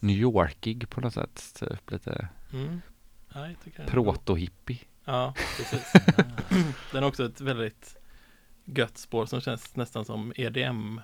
[0.00, 2.80] New Yorkig på något sätt, typ lite Mm.
[3.34, 3.46] Ja,
[3.86, 4.78] proto-hippie.
[5.04, 5.92] Ja, precis.
[6.92, 7.96] den har också ett väldigt
[8.64, 11.00] gött spår som känns nästan som EDM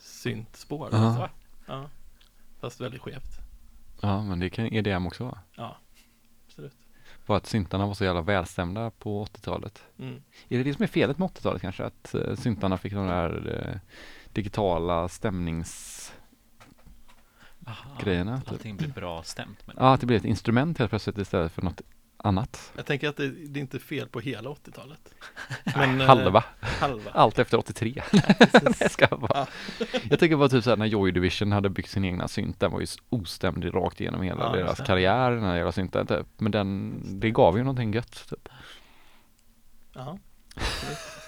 [0.00, 0.88] syntspår.
[0.92, 0.98] Ja.
[0.98, 1.30] Alltså.
[1.66, 1.90] Ja.
[2.60, 3.38] Fast väldigt skevt.
[4.00, 5.38] Ja, men det kan EDM också vara.
[5.54, 5.76] Ja.
[7.26, 9.82] Bara att syntarna var så jävla välstämda på 80-talet.
[9.98, 10.22] Mm.
[10.48, 11.84] Är det det som är felet med 80-talet kanske?
[11.84, 13.80] Att uh, syntarna fick de där eh,
[14.32, 16.12] digitala stämnings...
[17.66, 18.52] Aha, Grejerna, typ.
[18.52, 19.66] Allting blir bra stämt.
[19.66, 21.80] Men Ja, att det blev ett instrument helt plötsligt istället för något
[22.26, 22.72] annat.
[22.76, 25.14] Jag tänker att det, det är inte fel på hela 80-talet.
[25.76, 26.44] Men, eh, halva.
[26.60, 27.10] halva.
[27.14, 28.02] Allt efter 83.
[28.10, 28.52] precis.
[28.62, 29.28] Nej, jag ska bara.
[29.34, 29.46] Ja.
[30.10, 32.80] Jag tänker bara typ såhär när Joy Division hade byggt sin egna synt, den var
[32.80, 34.84] ju ostämd rakt igenom hela Ja, deras det.
[34.84, 36.26] karriär, den här jävla synten typ.
[36.36, 38.48] Men den, det gav ju någonting gött typ.
[39.92, 40.18] Ja.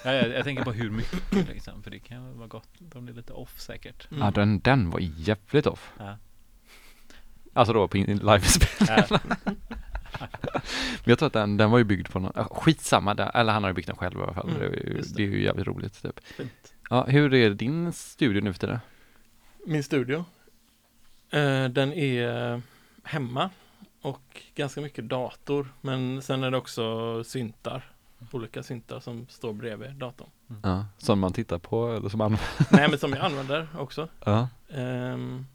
[0.03, 1.83] ja, jag, jag tänker på hur mycket liksom.
[1.83, 4.11] För det kan ju vara gott om det är lite off säkert.
[4.11, 4.23] Mm.
[4.23, 5.91] Ja, den, den var jävligt off.
[5.97, 6.17] Ja.
[7.53, 8.87] Alltså då på livespel.
[9.09, 9.19] Ja.
[10.19, 13.63] Men jag tror att den, den var ju byggd på någon, skitsamma, där, eller han
[13.63, 14.49] har ju byggt den själv i alla fall.
[14.49, 15.15] Mm, det, är ju, det.
[15.15, 15.23] det.
[15.23, 16.19] är ju jävligt roligt typ.
[16.25, 16.73] Fint.
[16.89, 18.79] Ja, hur är din studio nu för tiden?
[19.65, 20.25] Min studio.
[21.29, 22.61] Eh, den är
[23.03, 23.49] hemma
[24.01, 25.67] och ganska mycket dator.
[25.81, 27.91] Men sen är det också syntar.
[28.31, 30.29] Olika syntar som står bredvid datorn.
[30.63, 32.37] Ja, som man tittar på eller som man
[32.71, 34.07] Nej men som jag använder också.
[34.25, 35.45] Ja, Ehm,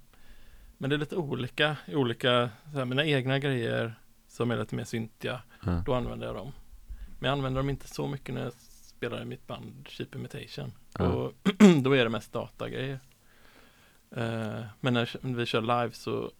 [0.78, 3.94] men det är lite olika olika, så här, mina egna grejer
[4.34, 5.82] som är lite mer syntiga, ja.
[5.86, 6.52] då använder jag dem.
[7.18, 10.72] Men jag använder dem inte så mycket när jag spelar i mitt band Cheap Imitation.
[10.98, 11.04] Ja.
[11.04, 11.32] Då,
[11.82, 13.00] då är det mest datagrejer.
[14.10, 16.30] Eh, men när vi kör live så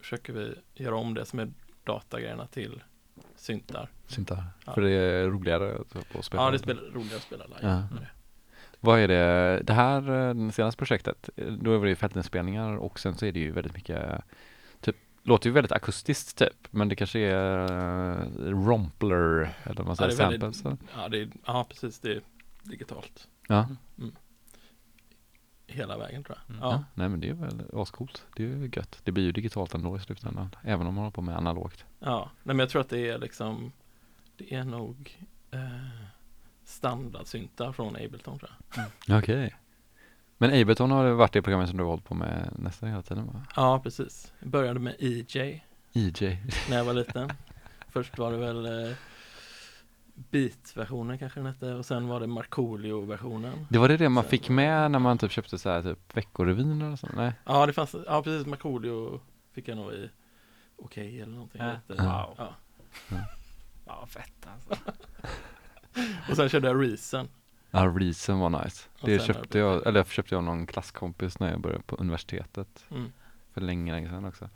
[0.00, 1.52] försöker vi göra om det som är
[1.84, 2.82] datagrejerna till
[3.36, 3.88] syntar.
[4.06, 4.44] syntar.
[4.66, 4.72] Ja.
[4.72, 5.78] För det är roligare
[6.18, 6.42] att spela.
[6.42, 7.58] Ja, det är roligare att spela live.
[7.62, 7.82] Ja.
[8.80, 12.76] Vad är det, det här, eh, det senaste projektet, eh, då är det ju fältinspelningar
[12.76, 14.24] och sen så är det ju väldigt mycket,
[15.28, 20.10] låter ju väldigt akustiskt typ, men det kanske är uh, rompler eller vad man Ja,
[20.10, 20.90] säger, det är väldigt- samples.
[20.94, 21.02] eller?
[21.02, 21.98] Ja, det är, ja, precis.
[22.00, 22.20] Det är
[22.62, 23.28] digitalt.
[23.48, 23.68] Ja.
[25.66, 26.56] Hela vägen tror jag.
[26.56, 26.68] Mm.
[26.68, 26.72] ja.
[26.72, 26.84] Ja.
[26.94, 28.24] nej men det är väl ascoolt.
[28.36, 29.00] Det är ju gött.
[29.04, 31.84] Det blir ju digitalt ändå i slutändan, även om man håller på med analogt.
[31.98, 33.72] Ja, nej, men jag tror att det är liksom
[34.36, 35.18] Det är nog
[35.50, 35.60] eh,
[36.64, 38.50] standardsyntar från Ableton tror
[39.06, 39.18] jag.
[39.18, 39.54] Okej.
[40.38, 43.26] Men Ableton har varit det programmet som du har hållit på med nästan hela tiden
[43.26, 43.42] va?
[43.56, 44.32] Ja, precis.
[44.40, 46.42] Jag började med EJ EJ.
[46.70, 47.30] när jag var liten.
[47.88, 48.94] Först var det väl eh,
[50.14, 53.66] Beat-versionen kanske den hette och sen var det Markoolio-versionen.
[53.70, 56.16] Det var det det man Sen- fick med när man typ köpte så här typ
[56.16, 57.08] Veckorevyn eller så?
[57.16, 57.32] Nej?
[57.44, 59.20] Ja, det fanns, ja precis, Markoolio
[59.52, 60.10] fick jag nog i
[60.76, 61.60] Okej eller någonting.
[61.62, 61.72] Ja.
[61.88, 62.02] Lite.
[62.02, 62.34] Wow.
[62.38, 62.54] Ja.
[63.86, 64.84] Ja, fett alltså.
[66.30, 67.28] Och sen körde jag Reason.
[67.70, 68.88] Ja, Reason var nice.
[69.00, 72.84] Och Det köpte det jag, eller köpte jag någon klasskompis när jag började på universitetet.
[72.90, 73.12] Mm.
[73.54, 74.48] för länge, länge sedan också.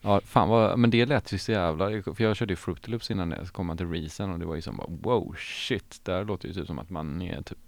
[0.00, 3.10] Ja, fan vad, men det lät ju så jävla, för jag körde ju Fruity Loops
[3.10, 6.00] innan det, så kom man till Reason och det var ju som bara wow shit,
[6.04, 7.58] där låter ju typ som att man är typ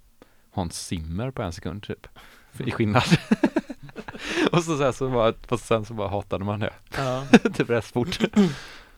[0.51, 2.07] Hans Zimmer på en sekund typ.
[2.59, 3.03] I skillnad.
[4.51, 6.73] och så sen så bara, fast sen så bara hatade man det.
[6.97, 7.25] Ja.
[7.53, 8.19] typ rätt fort.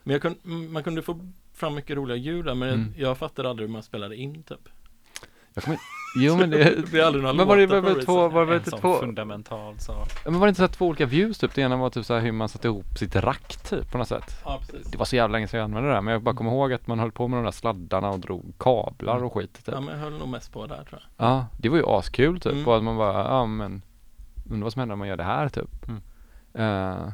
[0.02, 0.36] Men jag kun,
[0.72, 1.20] man kunde få
[1.54, 2.94] fram mycket roliga ljud där, men Mm.
[2.96, 4.68] jag fattade aldrig hur man spelade in typ.
[5.56, 5.78] Jag kommer
[6.18, 8.54] Jo men det, Det blir aldrig några men var det var väl två, var det
[8.54, 10.08] en sån två, fundamental sak.
[10.24, 11.54] Men var det inte så här två olika views typ?
[11.54, 14.08] Det ena var typ så här hur man satte ihop sitt rack typ på något
[14.08, 14.42] sätt.
[14.44, 14.90] Ja, precis.
[14.90, 16.72] Det var så jävla länge sedan jag använde det där men jag bara kommer ihåg
[16.72, 19.74] att man höll på med de där sladdarna och drog kablar och skit typ.
[19.74, 21.26] Ja, men jag höll nog mest på där tror jag.
[21.26, 22.52] Ja, det var ju askul typ.
[22.52, 22.68] Mm.
[22.68, 23.82] Och att man bara, ja men
[24.50, 25.88] undrar vad som händer om man gör det här typ.
[25.88, 26.02] Mm.
[26.54, 27.12] Eh,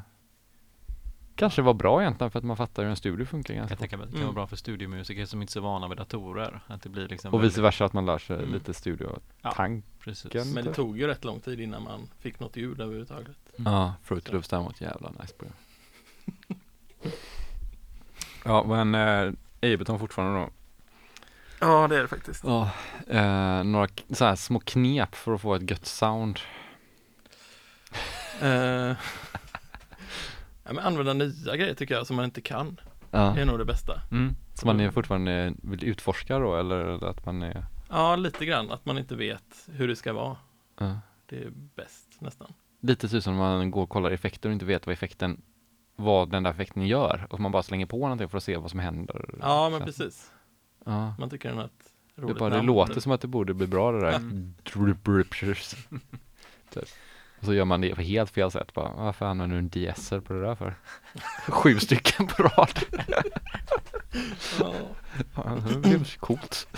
[1.35, 3.97] kanske var bra egentligen för att man fattar hur en studio funkar ganska Jag tänker
[3.97, 4.27] att det kan Mm.
[4.27, 6.61] vara bra för studiomusiker som inte är så vana vid datorer.
[6.67, 8.53] Att det blir liksom Och vice versa att man lär sig Mm.
[8.53, 9.69] lite studio Ja.
[10.01, 10.55] Precis.
[10.55, 13.37] Men det tog ju rätt lång tid innan man fick något ljud överhuvudtaget.
[13.57, 15.57] Ja, Fruity Loops däremot jävla nice program.
[18.45, 19.33] ja men eh,
[19.73, 20.49] Ableton fortfarande då.
[21.61, 22.45] Ja, det är det faktiskt.
[22.45, 22.71] Ja,
[23.09, 26.41] eh, några så här små knep för att få ett gött sound.
[30.73, 32.81] Ja, men använda nya grejer tycker jag som man inte kan.
[33.11, 33.33] Ja.
[33.37, 34.01] Det är nog det bästa.
[34.11, 34.35] Mm.
[34.55, 38.71] Så man är fortfarande vill utforska då eller att man är Ja, lite grann.
[38.71, 40.37] Att man inte vet hur det ska vara.
[40.79, 41.01] ja.
[41.27, 42.53] Det är bäst nästan.
[42.81, 45.43] lite typ som man går och kollar effekter och inte vet vad effekten
[45.97, 48.71] vad den där effekten gör och man bara slänger på någonting för att se vad
[48.71, 49.35] som händer.
[49.41, 50.31] Ja, men Så- precis.
[50.85, 51.15] Ja.
[51.19, 51.73] Man tycker den har ett
[52.17, 54.17] Det, roligt bara, det låter som att det borde bli bra det där.
[54.17, 54.55] Mm.
[56.71, 56.85] Typ.
[57.43, 58.75] Och så gör man det på helt fel sätt.
[58.75, 60.75] Bara, varför använder du en DSer på det där för?
[61.49, 62.79] Sju stycken på rad.
[64.61, 64.75] Ja.
[65.69, 66.69] Det blev coolt.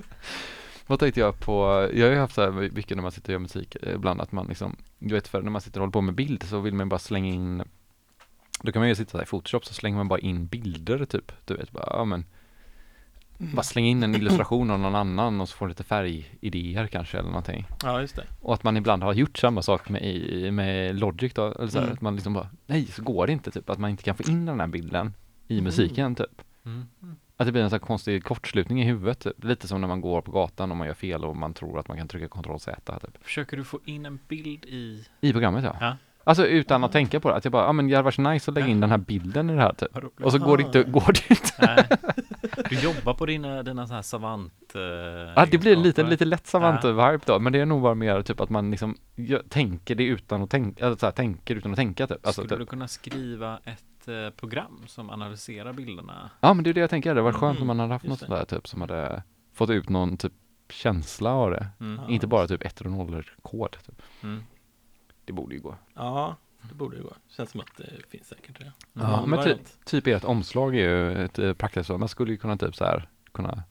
[0.86, 1.88] Vad tänkte jag på?
[1.94, 4.20] Jag har ju haft så här mycket när man sitter och gör musik eh, ibland
[4.20, 6.60] att man liksom, du vet för när man sitter och håller på med bild så
[6.60, 7.62] vill man bara slänga in
[8.62, 11.32] Då kan man ju sitta där i Photoshop så slänger man bara in bilder typ,
[11.44, 12.24] du vet bara, ja men
[13.54, 17.28] Bara slänga in en illustration av någon annan och så får lite färgidéer kanske eller
[17.28, 18.26] någonting ja, just det.
[18.40, 21.84] Och att man ibland har gjort samma sak med, med Logic då, eller så här,
[21.84, 21.94] Mm.
[21.94, 24.22] att man liksom bara, nej så går det inte typ, att man inte kan få
[24.30, 25.14] in den här bilden
[25.48, 26.86] i musiken typ Mm.
[27.36, 29.44] att det blir en sån här konstig kortslutning i huvudet, typ.
[29.44, 31.88] lite som när man går på gatan och man gör fel och man tror att
[31.88, 33.24] man kan trycka ctrl Z typ.
[33.24, 35.04] Försöker du få in en bild i...
[35.20, 35.76] I programmet ja.
[35.80, 35.96] Ja.
[36.24, 38.22] Alltså utan att tänka på det, att jag bara, ja men det hade varit så
[38.22, 39.96] nice att lägga in den här bilden i det här typ.
[40.24, 41.52] Och så går det inte, går det inte.
[41.58, 41.88] Nej.
[42.70, 46.10] Du jobbar på dina, dina så här savant eh, Ja det blir lite, egenskaper.
[46.10, 49.42] lite lätt savant-vibe då, men det är nog bara mer typ att man liksom gör,
[49.48, 52.26] tänker det utan att tänka, alltså så här, tänker utan att tänka typ.
[52.26, 52.58] Alltså, Skulle typ.
[52.58, 56.30] du kunna skriva ett eh, program som analyserar bilderna?
[56.40, 58.04] Ja men det är det jag tänker, det var skönt Mm, om man hade haft
[58.04, 59.22] något sånt där typ som hade
[59.54, 60.32] fått ut någon typ
[60.70, 61.66] känsla av det.
[61.80, 62.00] Mm.
[62.10, 64.02] Inte bara typ ettor och nollor kod typ.
[64.22, 64.42] Mm.
[65.30, 65.74] Det borde ju gå.
[65.94, 66.36] Ja,
[66.68, 67.12] det borde ju gå.
[67.28, 68.72] Känns som att det finns säkert det.
[68.92, 69.78] Ja, men typ, variant.
[69.84, 73.08] typ ert omslag är ju ett eh, praktiskt Man skulle ju kunna typ så här
[73.32, 73.62] kunna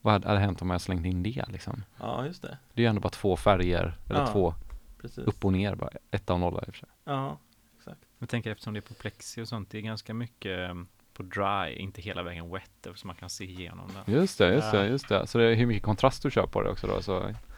[0.00, 1.84] Vad hade, hade hänt om jag slängt in det liksom?
[2.00, 2.58] Ja, just det.
[2.72, 4.26] Det är ju ändå bara två färger eller Ja.
[4.26, 4.54] två
[5.00, 5.18] Precis.
[5.24, 6.88] upp och ner bara, etta och nolla i och för sig.
[7.04, 7.38] Ja,
[7.78, 8.00] exakt.
[8.18, 10.74] Jag tänker eftersom det är på plexi och sånt, det är ganska mycket eh,
[11.14, 14.14] på dry, inte hela vägen wet, eftersom man kan se igenom den.
[14.14, 14.78] Just det, just Ja.
[14.80, 15.26] det, just det.
[15.26, 17.12] Så det är hur mycket kontrast du kör på det också då så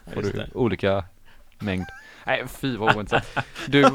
[0.04, 0.50] Ja, får du det.
[0.54, 1.04] olika
[1.58, 1.86] mängd.
[2.26, 3.46] Nej fy vad ointressant.
[3.68, 3.82] Du,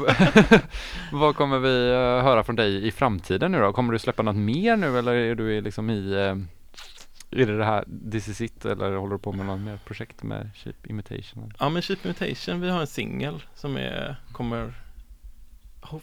[1.12, 3.72] vad kommer vi eh, höra från dig i framtiden nu då?
[3.72, 6.36] Kommer du släppa något mer nu eller är du liksom i eh,
[7.40, 10.22] är det det här This is it eller håller du på med något mer projekt
[10.22, 11.52] med Cheap Imitation?
[11.58, 14.74] Ja, men Cheap Mutation, vi har en singel som är, kommer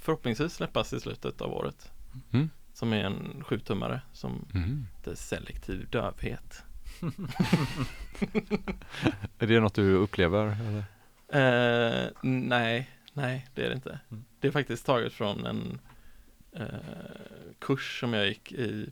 [0.01, 1.91] förhoppningsvis släppas i slutet av året.
[2.33, 2.49] Mm.
[2.73, 4.85] Som är en sjutummare som Mm.
[4.97, 6.63] heter Selektiv dövhet.
[9.39, 10.57] Är det något du upplever?
[10.69, 10.83] Eller?
[11.31, 13.99] Eh, nej, nej det är det inte.
[14.11, 14.25] Mm.
[14.39, 15.79] Det är faktiskt taget från en
[16.51, 16.65] eh,
[17.59, 18.89] kurs som jag gick i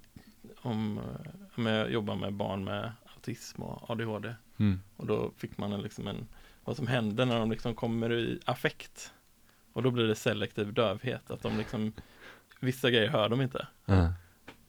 [0.61, 4.35] om, eh, om jag jobbar med barn med autism och ADHD.
[4.57, 4.81] Mm.
[4.97, 6.27] Och då fick man en, liksom en,
[6.63, 9.13] vad som händer när de liksom kommer i affekt.
[9.73, 11.93] Och då blir det selektiv dövhet, att de liksom,
[12.59, 13.67] vissa grejer hör de inte.
[13.85, 14.13] Ja.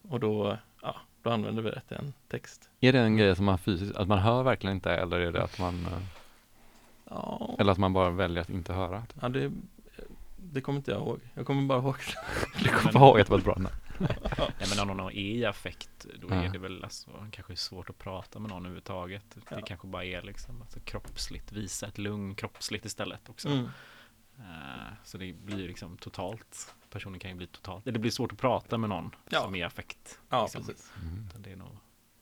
[0.02, 2.70] Och då, ja, då använder vi det till en text.
[2.80, 5.42] Är det en grej som man fysiskt, att man hör verkligen inte eller är det
[5.42, 5.86] att man
[7.10, 9.06] Ja, Eller att man bara väljer att inte höra?
[9.20, 9.52] ja det,
[10.36, 11.20] det kommer inte jag ihåg.
[11.34, 11.96] Jag kommer bara ihåg
[12.62, 13.74] Du kommer bara ihåg att det var ett bra namn.
[14.58, 16.50] Nej men om någon är i affekt, då är Ja.
[16.52, 19.24] det väl alltså, kanske svårt att prata med någon överhuvudtaget.
[19.34, 19.60] Det Ja.
[19.66, 23.48] kanske bara är liksom alltså, kroppsligt, visa ett lugn kroppsligt istället också.
[23.48, 23.68] Mm.
[24.38, 28.38] Eh, så det blir liksom totalt, personen kan ju bli totalt, det blir svårt att
[28.38, 29.42] prata med någon Ja.
[29.42, 30.18] som är i affekt.
[30.28, 30.64] Ja, liksom.
[30.66, 30.92] precis.
[31.30, 31.76] Utan det är nog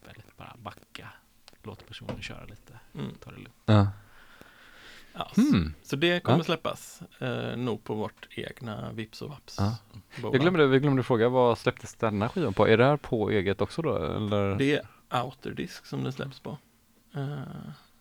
[0.04, 1.08] väldigt bara backa,
[1.62, 3.14] låt personen köra lite, Mm.
[3.20, 3.96] ta det lugnt.
[5.18, 5.30] Ja.
[5.36, 5.74] Hmm.
[5.82, 6.44] Så det kommer Ja.
[6.44, 9.56] släppas eh, nog på vårt egna Vips och Vaps.
[9.58, 9.76] Ja.
[10.22, 12.68] Jag glömde, vi glömde fråga, vad släpptes denna skivan på?
[12.68, 13.96] Är det här på eget också då?
[13.96, 14.56] Eller?
[14.56, 14.76] Det
[15.10, 16.58] är Outerdisk som det släpps på.
[17.14, 17.38] Eh,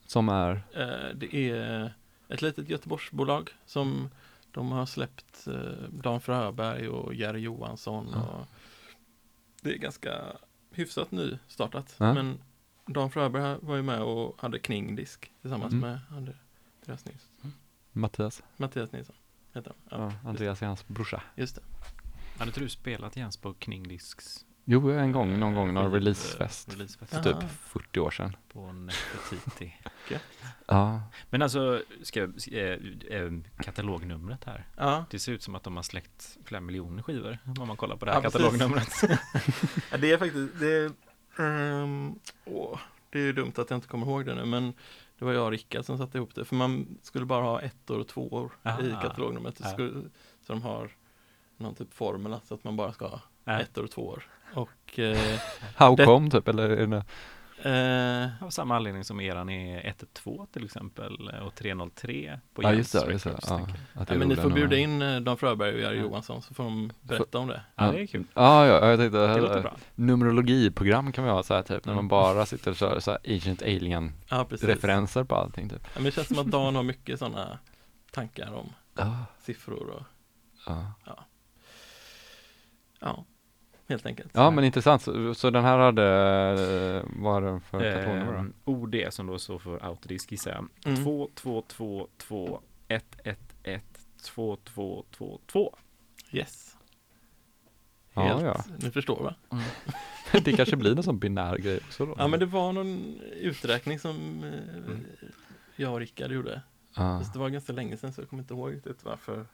[0.06, 0.52] Som är?
[0.74, 1.94] eh, det är
[2.30, 4.10] ett litet Göteborgsbolag som
[4.52, 5.54] de har släppt eh,
[5.90, 8.08] Dan Fröberg och Jerry Johansson.
[8.14, 8.22] Ja.
[8.22, 8.46] Och
[9.62, 10.12] det är ganska
[10.72, 11.96] hyfsat nystartat.
[11.98, 12.40] Men
[12.86, 15.90] Dan Fröberg var ju med och hade Kningdisk tillsammans Mm.
[15.90, 16.00] med
[16.88, 17.54] Andreas Nilsson.
[17.92, 18.44] Mattias?
[18.58, 19.16] Mattias Nilsson
[19.54, 20.00] heter han.
[20.00, 20.30] Ja, just det.
[20.30, 21.22] Andreas är hans brorsa.
[21.36, 21.62] Just det.
[22.38, 26.74] Hade inte du spelat Jens på Kningdisks Jo, en gång, någon gång, någon skiv- releasefest.
[26.74, 27.48] releasefest För typ Ah.
[27.48, 28.36] 40 år sedan.
[28.54, 29.74] på Nefertiti?
[30.68, 31.02] Ja.
[31.30, 32.60] Men alltså, ska eh,
[33.10, 34.66] eh, katalognumret här.
[34.78, 35.06] Ja.
[35.10, 38.06] Det ser ut som att de har släckt flera miljoner skivor om man kollar på
[38.06, 38.90] det här Ja, katalognumret.
[39.92, 40.92] Ja, det är faktiskt, det är,
[41.40, 42.80] ehm, åh,
[43.10, 44.74] det är ju dumt att jag inte kommer ihåg det nu, men
[45.20, 47.90] det var jag och Rickard som satte ihop det, för man skulle bara ha ett
[47.90, 49.02] år och två år i Aha.
[49.02, 49.60] katalognumret.
[49.64, 49.70] Ja.
[49.70, 49.92] skulle,
[50.42, 50.92] så de har
[51.58, 53.60] någon typ formel, så att man bara ska ha Ja.
[53.60, 54.24] ett år och två år.
[54.54, 55.40] Och eh,
[55.76, 57.06] How Det- come typ, eller är det?
[57.64, 62.94] Eh, Av samma anledning som eran är 112 till exempel och 303 på Ja, just
[62.94, 63.40] det, just det.
[63.48, 65.98] Ja, att det ja, men ni får bjuda och- in eh, Dan Fröberg och Jerry
[65.98, 66.04] Ja.
[66.04, 67.62] Johansson, så får de berätta om det.
[67.76, 68.24] Ja, det är kul.
[68.34, 69.78] Ja, ja, jag tänkte, Det låter bra.
[69.96, 71.96] numerologiprogram kan vi ha så här typ, när Mm.
[72.06, 74.68] man bara sitter och kör så här Agent Alien Ja, precis.
[74.68, 75.82] referenser på allting typ.
[75.84, 77.60] Ja, men det känns som att Dan har mycket sådana
[78.12, 80.04] tankar om Ja, siffror och
[80.66, 80.92] ja.
[83.00, 83.26] ja,
[83.88, 84.30] helt enkelt.
[84.34, 85.02] ja men intressant.
[85.02, 88.40] Så, så den här hade, eh, vad har den för katalonnummer då?
[88.72, 90.68] Eh, OD som då står för autodisk gissar jag.
[90.94, 91.04] Mm.
[91.04, 93.84] 2 2 2 2 1 1 1
[94.24, 95.76] 2 2 2 2
[96.32, 96.78] Yes.
[98.14, 98.64] Ja, Helt, ja.
[98.78, 99.36] Ni förstår va?
[100.44, 102.16] Det kanske blir någon sån binär grej också då.
[102.18, 105.06] Ja men det var någon uträkning som eh, Mm.
[105.76, 106.62] jag och Rickard gjorde.
[106.96, 109.46] Ja, Fast det var ganska länge sedan så jag kommer inte ihåg riktigt varför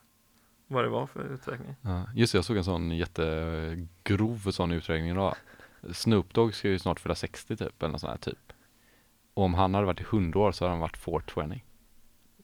[0.71, 1.75] vad det var för uträkning.
[1.81, 2.03] ja.
[2.15, 5.35] Just det, jag såg en sån jättegrov sån uträkning idag.
[5.91, 8.53] Snoop Dogg ska ju snart fylla 60 typ, eller något sånt här typ.
[9.33, 11.59] Och om han hade varit i 100 år så hade han varit 420.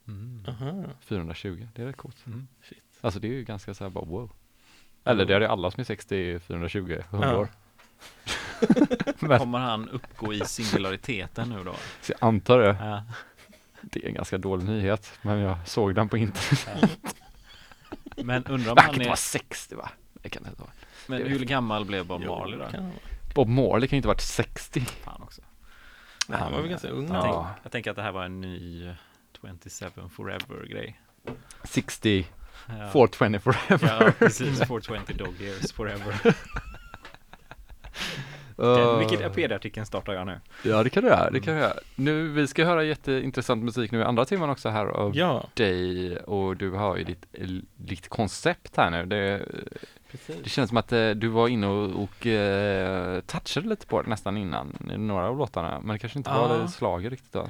[0.08, 0.45] mm.
[0.48, 2.26] Aha, 420, det är rätt coolt.
[2.26, 2.48] Mm.
[2.64, 2.84] shit.
[3.02, 4.32] Alltså det är ju ganska så här bara wow.
[5.04, 7.38] Eller det är det alla som är 60, 420, 100 Ja.
[7.38, 7.48] år.
[9.20, 11.76] Men Kommer han uppgå i singulariteten nu då?
[12.02, 12.78] så jag antar det.
[12.82, 13.04] Ja.
[13.82, 17.16] Det är en ganska dålig nyhet, men jag såg den på internet.
[18.23, 19.89] Men undrar om han vara är, 60 va?
[20.14, 20.72] Det kan det inte vara.
[21.07, 22.65] men hur gammal blev Bob Marley då?
[22.65, 22.91] han.
[23.35, 24.81] Bob Marley kan ju inte ha varit 60.
[24.81, 25.41] Fan också.
[26.27, 27.07] Nej, han var väl ganska ung.
[27.07, 27.22] Jag, Ja.
[27.53, 28.91] tänk, jag tänker att det här var en ny
[29.41, 30.99] 27 forever grej.
[31.64, 32.27] 60,
[32.68, 32.89] Ja.
[32.94, 34.06] 420 forever.
[34.06, 34.60] Ja, precis.
[34.68, 36.35] 420 dog years forever.
[38.59, 40.39] Uh, Wikipedia-artikeln startar jag nu.
[40.63, 41.73] Ja det kan du göra, det kan du göra.
[41.95, 46.17] Nu, vi ska höra jätteintressant musik nu i andra timmen också här av Ja, dig
[46.19, 47.25] och du har ju ditt,
[47.75, 49.05] ditt koncept här nu.
[49.05, 49.45] Det,
[50.43, 54.09] det känns som att eh, du var inne och, och eh, touchade lite på det
[54.09, 56.61] nästan innan, i några av låtarna, men det kanske inte var Ja.
[56.61, 57.47] det slaget riktigt då.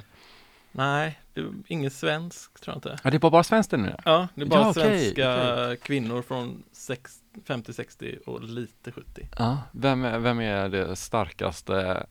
[0.72, 2.98] Nej, det är inget svensk tror jag inte.
[3.04, 3.94] Ja, det är bara, bara svenskt nu?
[4.04, 9.28] Ja, det är bara Ja, svenska kvinnor från sex- 50-60 och lite 70.
[9.38, 9.62] Ja.
[9.72, 12.06] Vem, är- vem är det starkaste,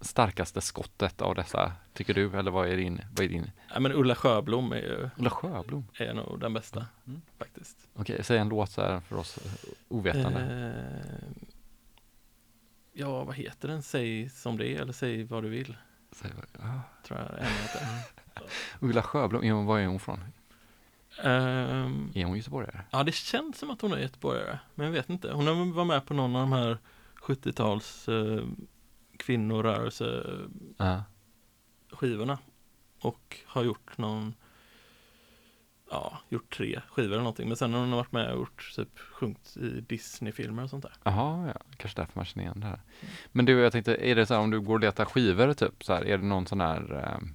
[0.00, 2.38] starkaste skottet av dessa, tycker du?
[2.38, 3.50] Eller vad är din, vad är din?
[3.74, 5.86] Ja, men Ulla Sjöblom är ju Ulla Sjöblom?
[5.94, 7.20] är nog den bästa Mm.
[7.38, 7.88] faktiskt.
[7.94, 9.38] Okej, säg en låt så här för oss
[9.88, 10.40] ovetande.
[10.40, 11.44] Eh,
[12.92, 13.82] ja, vad heter den?
[13.82, 15.76] Säg som det är eller säg vad du vill.
[16.12, 16.80] Säg vad- ja.
[17.04, 17.82] Tror jag en heter.
[18.80, 20.20] Ulla Sjöblom, hon, var är hon från?
[21.24, 22.80] Ehm, Är hon göteborgare?
[22.90, 25.32] ja, det känns som att hon är göteborgare, men jag vet inte.
[25.32, 26.78] Hon har var med på någon av de här
[27.22, 28.44] 70-tals eh,
[29.18, 30.24] kvinnorörelse
[30.76, 31.04] Ja.
[31.92, 32.38] skivorna
[33.00, 34.34] och har gjort någon
[35.90, 38.98] ja, gjort tre skivor eller någonting men sen har hon varit med och gjort typ
[38.98, 40.92] sjungit i Disney-filmer och sånt där.
[41.02, 41.60] Jaha, ja.
[41.76, 42.80] Kanske därför man känner igen det här.
[43.32, 45.84] Men du, jag tänkte, är det så här om du går och letar skivor typ
[45.84, 47.28] så här, är det någon sån här eh,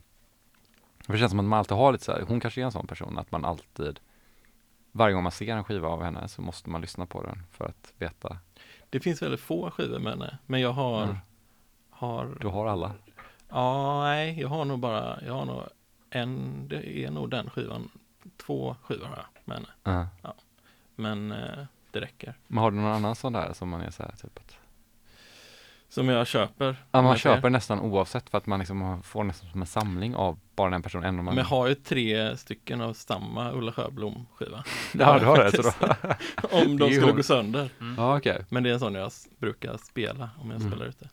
[1.07, 2.87] Det känns som att man alltid har lite så här, hon kanske är en sån
[2.87, 3.99] person att man alltid
[4.95, 7.65] Varje gång man ser en skiva av henne så måste man lyssna på den för
[7.65, 8.37] att veta
[8.89, 11.15] Det finns väldigt få skivor med henne men jag har, Mm.
[11.89, 12.91] har Du har alla?
[13.49, 15.61] ja nej jag har nog bara, jag har nog
[16.09, 17.89] en, det är nog den skivan,
[18.37, 20.33] två skivor har jag med henne Ja.
[20.95, 22.33] men eh, det räcker.
[22.47, 24.57] Men har du någon annan sån där som man är så här typ att
[25.89, 26.83] Som jag köper.
[26.91, 30.39] Ja, man köper nästan oavsett för att man liksom får nästan som en samling av
[30.55, 31.15] bara den personen.
[31.15, 31.25] Man...
[31.25, 34.63] Men jag har ju tre stycken av samma Ulla Sjöblom skiva.
[34.93, 35.51] Ja, du har det.
[35.51, 35.71] Så då...
[36.51, 37.15] Om de skulle hon.
[37.15, 37.69] gå sönder.
[37.97, 38.45] Ja, okej.
[38.49, 40.71] Men det är en sån jag brukar spela om jag Mm.
[40.71, 41.09] spelar ute.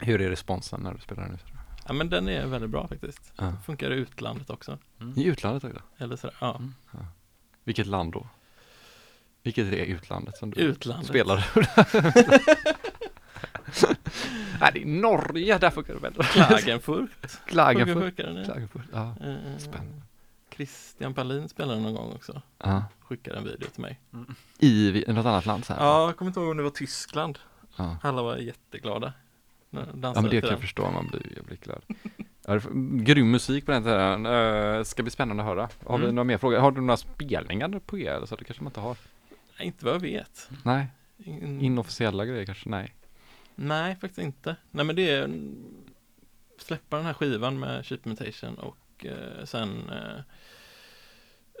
[0.00, 1.44] Hur är responsen när du spelar den ute?
[1.86, 3.32] Ja men den är väldigt bra faktiskt.
[3.36, 3.52] Ja.
[3.66, 4.78] Funkar i utlandet också.
[5.16, 5.82] I utlandet också?
[5.98, 6.60] Eller sådär, ja.
[7.64, 8.26] Vilket land då?
[9.42, 11.06] Vilket är utlandet som du Utlandet.
[11.08, 11.46] spelar?
[14.60, 16.22] Nej, det är Norge, där funkar det bättre.
[16.24, 17.10] Klagenfurt.
[17.46, 18.16] Klagenfurt.
[18.16, 18.44] Den, ja.
[18.44, 19.14] Klagenfurt, ja.
[19.20, 20.02] Eh, Spännande.
[20.50, 22.42] Christian Palin spelade någon gång också.
[22.58, 22.84] Ja.
[23.00, 24.00] Skickade en video till mig.
[24.58, 25.80] I vi- något annat land så här?
[25.84, 27.38] Ja, jag kommer inte ihåg om det var Tyskland.
[27.76, 27.96] Ja.
[28.02, 29.12] Alla var jätteglada.
[29.70, 29.80] Ja
[30.14, 31.82] men det kan jag förstå, man blir jävligt glad.
[32.46, 32.62] Ja, det
[33.04, 34.26] grym musik på den tiden.
[34.26, 35.68] Uh, ska bli spännande att höra.
[35.86, 36.14] Har vi Mm.
[36.14, 36.58] några mer frågor?
[36.58, 38.26] Har du några spelningar på er?
[38.26, 38.96] Så det kanske man inte har?
[39.58, 40.50] Nej, inte vad jag vet.
[40.62, 40.86] Nej,
[41.16, 41.60] In...
[41.60, 42.68] inofficiella grejer kanske?
[42.68, 42.94] Nej.
[43.54, 44.56] Nej, faktiskt inte.
[44.70, 45.30] Nej, men det är
[46.58, 50.18] släppa den här skivan med Cheap Imitation och eh, sen eh,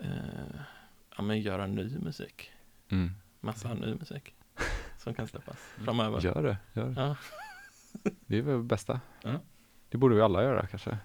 [0.02, 0.60] eh,
[1.16, 2.50] ja, men göra ny musik.
[2.88, 3.10] Mm.
[3.40, 4.34] Massa ny musik
[4.98, 6.20] som kan släppas framöver.
[6.20, 7.00] Gör det, gör det.
[7.00, 7.16] Ja.
[8.26, 9.00] Det är väl det bästa.
[9.22, 9.30] Ja.
[9.88, 10.98] Det borde vi alla göra kanske.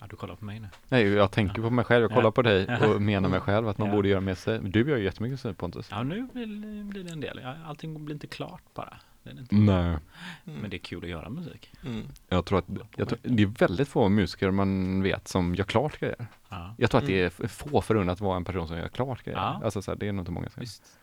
[0.00, 0.68] Ja, du kollar på mig nu.
[0.88, 2.02] Nej, jag tänker på mig själv.
[2.02, 2.30] Jag kollar Ja.
[2.32, 2.86] på dig Ja.
[2.94, 3.94] och menar mig själv att man Ja.
[3.94, 4.58] borde göra mer sig.
[4.62, 5.88] Du gör ju jättemycket musik Pontus.
[5.90, 7.40] Ja, nu blir, blir det en del.
[7.42, 8.96] Ja, Allting blir inte klart bara.
[9.26, 9.54] Det är det inte.
[9.54, 9.96] Nej.
[10.44, 11.72] Men det är kul att göra musik.
[11.84, 12.06] Mm.
[12.28, 12.64] Jag tror att
[12.96, 16.26] jag tror, det är väldigt få musiker man vet som gör klart grejer.
[16.48, 16.74] Ja.
[16.78, 19.22] Jag tror att det är f- få förunnat att vara en person som gör klart
[19.24, 19.38] grejer.
[19.38, 19.60] Ja.
[19.64, 20.98] Alltså så här, det är nog inte många som Visst.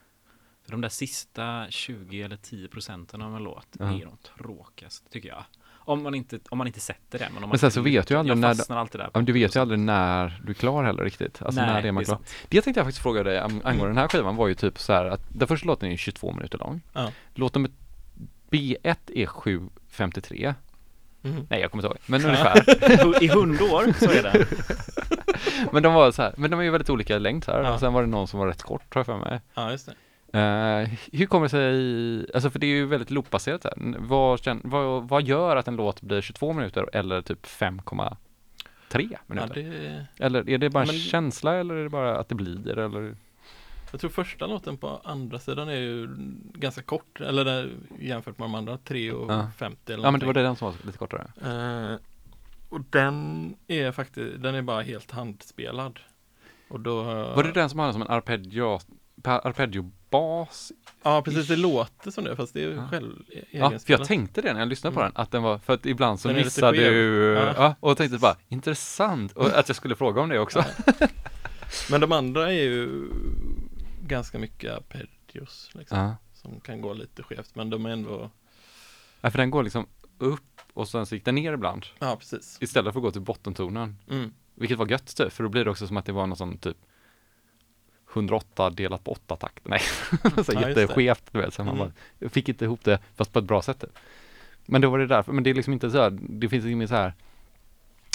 [0.66, 3.86] För de där sista 20 eller 10 procenten av en låt Ja.
[3.86, 5.44] är de tråkigaste, tycker jag.
[5.86, 7.26] Om man inte, om man inte sätter det.
[7.30, 9.22] Men, om man Men sen så vet du ju aldrig jag när, fastnar alltid där.
[9.22, 11.41] du vet ju aldrig när du är klar heller riktigt.
[11.41, 12.16] Alltså Nej, när är man det är klar.
[12.16, 12.30] sant.
[12.50, 14.94] Det tänkte jag faktiskt fråga dig ang- angående den här skivan var ju typ så
[14.94, 16.82] här att den första låten är ju 22 minuter lång.
[16.94, 17.12] Ja.
[17.34, 17.72] Låt nummer
[18.54, 20.54] B1 är 7.53.
[21.22, 21.48] Mhm.
[21.50, 23.24] Nej jag kommer inte ihåg, men ungefär.
[23.24, 24.46] I hundår så är det.
[25.72, 27.64] men de var så här, men de är ju väldigt olika längd så här.
[27.64, 27.74] Ja.
[27.74, 29.42] Och sen var det någon som var rätt kort tror jag för mig.
[29.54, 29.94] Ja, just det.
[30.40, 30.90] Eh,
[31.20, 33.74] hur kommer det sig, alltså för det är ju väldigt loopbaserat här.
[34.00, 38.16] Vad, vad, vad gör att en låt blir 22 minuter eller typ 5,3
[39.12, 39.54] Ja, minuter?
[40.18, 40.26] det...
[40.26, 43.16] Eller är det bara en Men- känsla eller är det bara att det blir eller?
[43.94, 46.10] Jag tror första låten på andra sidan är ju
[46.53, 49.52] ganska kort, eller där, jämfört med de andra, 3.50
[49.88, 49.94] Ja.
[49.94, 51.32] eller ja men det var det den som var lite kortare.
[51.45, 51.95] Eh,
[52.70, 55.99] och den är faktiskt, den är bara helt handspelad.
[56.70, 57.03] Och då...
[57.03, 58.80] Var det den som hade som en arpeggio,
[59.24, 60.72] pa- arpeggio-bas?
[61.03, 62.88] Ja, precis, det låter som det, fast det är Ja.
[62.88, 63.14] själv
[63.52, 65.11] Ja, för jag tänkte det när jag lyssnade på Mm.
[65.15, 66.72] den, att den var, för att ibland så skev.
[66.72, 67.53] du, ja.
[67.57, 67.76] Ja.
[67.80, 70.64] och tänkte bara, intressant, och att jag skulle fråga om det också.
[71.91, 73.10] Men de andra är ju
[74.14, 76.15] ganska mycket arpeggios liksom, Ja.
[76.34, 78.30] som kan gå lite skevt, men de är ändå,
[79.22, 79.88] Ja, för den går liksom
[80.18, 80.41] upp
[80.73, 81.85] och sen så gick den ner ibland.
[81.99, 82.57] ja precis.
[82.61, 83.98] Istället för att gå till bottentonen.
[84.10, 84.34] Mm.
[84.56, 86.57] Vilket var gött typ, för då blir det också som att det var någon sån
[86.57, 86.77] typ
[88.14, 89.68] 108 delat på 8 takt.
[89.68, 89.80] Nej,
[90.45, 90.69] så det.
[90.69, 91.53] jätteskevt du vet.
[91.53, 91.88] Så man Mm.
[91.88, 93.80] bara, jag fick inte ihop det, fast på ett bra sätt.
[93.80, 93.90] typ.
[94.65, 96.88] Men då var det därför, men det är liksom inte så här, det finns ingen
[96.88, 97.14] så här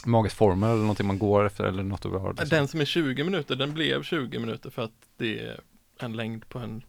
[0.06, 2.30] magisk formel eller någonting man går efter eller något du har.
[2.32, 2.48] Liksom.
[2.48, 5.60] Den som är 20 minuter, den blev 20 minuter för att det
[5.98, 6.84] en längd på en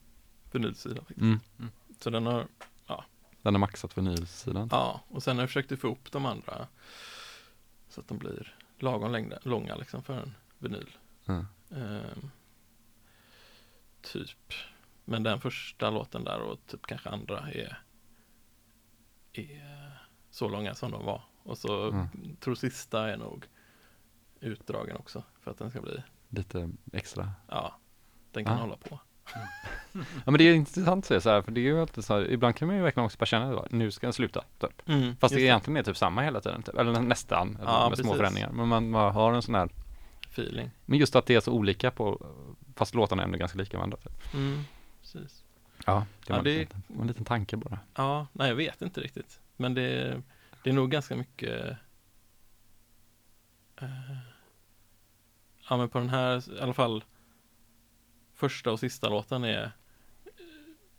[0.52, 0.96] vinylsida.
[0.96, 1.20] faktiskt.
[1.20, 1.40] Mm.
[2.00, 2.48] Så den har,
[3.42, 4.70] Den är maxat för nysidan.
[4.72, 6.68] ja, och sen har jag försökt få ihop de andra
[7.90, 10.98] så att de blir lagom längda, långa liksom för en vinyl.
[11.26, 11.46] Mm.
[11.70, 12.32] Ehm,
[14.02, 14.54] typ.
[15.06, 17.82] Men den första låten där och typ kanske andra är,
[19.34, 20.00] är
[20.30, 21.22] så långa som de var.
[21.44, 22.36] Och så Mm.
[22.40, 23.46] tror sista är nog
[24.40, 27.32] utdragen också för att den ska bli, Lite extra.
[27.48, 27.80] ja,
[28.32, 28.62] den kan Ja.
[28.62, 29.00] hålla på.
[29.94, 32.14] Ja men det är intressant att se så här, för det är ju alltid så
[32.14, 34.44] här, ibland kan man ju verkligen också bara känna att nu ska den sluta.
[34.60, 34.90] Typ.
[34.90, 36.76] Mm, Fast det just egentligen är typ samma hela tiden, typ.
[36.78, 38.18] eller nästan, eller Ja, med små precis.
[38.18, 38.50] förändringar.
[38.52, 39.70] Men man, man har en sån här,
[40.30, 40.72] Feeling.
[40.86, 42.26] men just att det är så olika på,
[42.76, 43.98] fast låtarna är ändå ganska lika varandra.
[43.98, 44.34] Typ.
[44.34, 44.64] Mm,
[45.02, 45.44] precis.
[45.86, 47.80] Ja, det Ja, var det- en, liten, en liten tanke bara.
[47.96, 49.40] Ja, nej jag vet inte riktigt.
[49.58, 50.22] Men det,
[50.64, 51.78] det är nog ganska mycket
[53.82, 53.88] eh,
[55.70, 57.04] Ja men på den här, i alla fall
[58.40, 60.32] Första och sista låten är eh,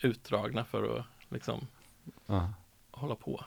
[0.00, 1.66] utdragna för att liksom
[2.26, 2.52] Ja.
[2.90, 3.44] hålla på.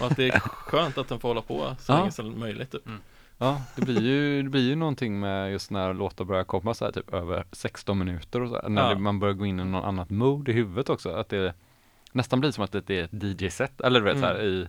[0.00, 1.98] Och att det är skönt att den får hålla på så Ja.
[1.98, 2.70] länge som möjligt.
[2.72, 2.88] Typ.
[3.38, 6.84] Ja, det blir ju, det blir ju någonting med just när låtar börjar komma så
[6.84, 8.94] här typ över 16 minuter och så här, när Ja.
[8.94, 11.54] det, man börjar gå in i något annat mode i huvudet också, att det
[12.12, 14.46] nästan blir som att det är ett DJ-set, eller du vet så här Mm.
[14.46, 14.68] i,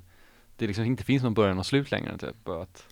[0.56, 2.88] det liksom inte finns någon början och slut längre typ, och att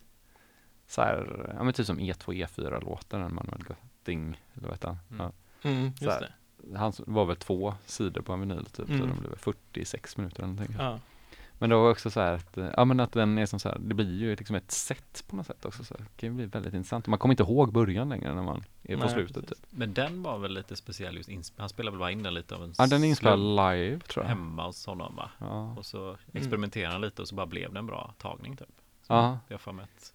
[0.87, 4.87] så här, ja men typ som E2, E4 låten, en Manuel Götting, eller vad heter
[4.87, 4.97] han?
[5.11, 5.21] Mm.
[5.25, 5.31] Ja.
[5.63, 6.33] Mm, Så just det.
[6.77, 9.07] Han var väl två sidor på en vinyl typ, så Mm.
[9.09, 10.75] de blev väl 46 minuter eller någonting.
[10.79, 10.99] Ja.
[11.59, 13.69] Men det var också så här att, eh, ja men att den är som så
[13.69, 16.05] här, det blir ju liksom ett sätt på något sätt också så här.
[16.05, 17.07] Det kan ju bli väldigt intressant.
[17.07, 19.57] Man kommer inte ihåg början längre när man är på Nej, slutet typ.
[19.69, 22.55] Men den var väl lite speciell just insp- Han spelade väl bara in den lite
[22.55, 24.29] av en Ja den är inspelad live tror jag.
[24.29, 25.29] hemma hos honom va?
[25.39, 25.73] Ja.
[25.77, 28.69] Och så experimenterade han lite och så bara blev det en bra tagning typ.
[29.07, 29.39] Ja.
[29.47, 29.59] Jag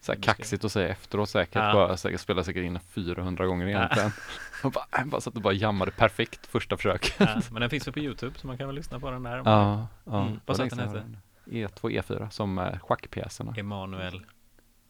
[0.00, 1.72] Så här kaxigt att säga efteråt säkert, Ja.
[1.72, 4.10] bara säkert spela säkert in 400 gånger egentligen.
[4.64, 7.14] Och bara, jag bara satt och bara jammade perfekt första försök.
[7.18, 9.42] Ja, men den finns väl på Youtube så man kan väl lyssna på den där.
[9.44, 10.22] Ja, ja.
[10.22, 10.40] Mm.
[10.46, 10.90] Vad sa den hette?
[10.92, 11.68] sedan jag hörde den.
[11.68, 13.54] E2, E4 som eh, schackpjäserna.
[13.56, 14.24] Emanuel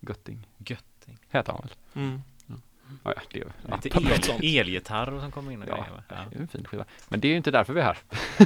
[0.01, 0.49] Götting.
[0.59, 1.19] Götting.
[1.31, 1.73] Heter han väl?
[1.95, 2.23] Mm.
[3.05, 4.41] Ja, ja, det är ja, Lite något el, sånt.
[4.43, 6.03] elgitarrer som kommer in och Ja, grejer?
[6.09, 6.15] Ja.
[6.31, 6.85] det är en fin skiva.
[7.09, 7.99] Men det är ju inte därför vi är här.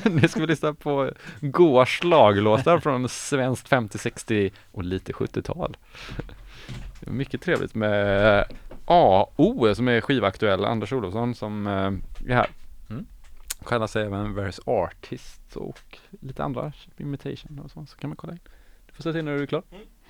[0.11, 1.11] nu ska vi lyssna på
[1.41, 5.77] goa slaglåtar från svenskt 50, 60 och lite 70-tal.
[7.01, 8.45] Det är mycket trevligt med
[8.85, 12.51] AO som är skivaktuell, Anders Olofsson som eh, är här.
[12.91, 13.07] Mm.
[13.67, 18.33] Kallar sig även Various Artists och lite andra imitation och så, så kan man kolla
[18.33, 18.41] in.
[18.87, 19.63] Du får sätta in när du är klar.
[19.71, 20.02] Jukebox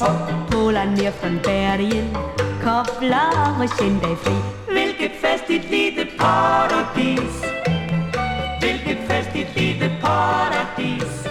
[0.00, 2.16] juice, pålar ner från bergen.
[2.64, 4.34] Koppla och känn dig fri.
[4.68, 7.44] Vilket festligt litet paradis.
[8.62, 11.26] Vilket festligt litet paradis.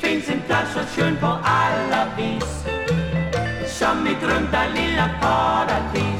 [0.00, 2.64] Finns en plats så skön på alla vis.
[3.78, 6.11] Som mitt runda lilla paradis.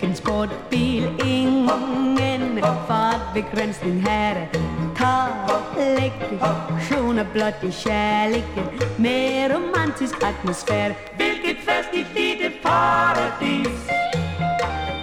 [0.00, 4.48] Fram sportbil Ingen fartbegränsning här.
[4.96, 5.28] Ta
[5.76, 8.64] lektioner blott i kärleken.
[8.96, 10.94] Med romantisk atmosfär.
[11.18, 13.90] Vilket festligt litet paradis.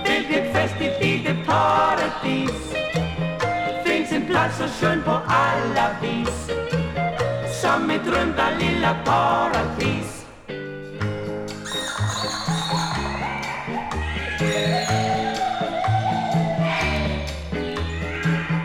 [0.06, 2.74] Vilket festligt litet paradis.
[3.86, 6.52] Finns en plats så skön på alla vis.
[7.62, 10.19] Som mitt runda lilla paradis.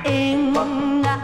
[0.05, 1.21] Inga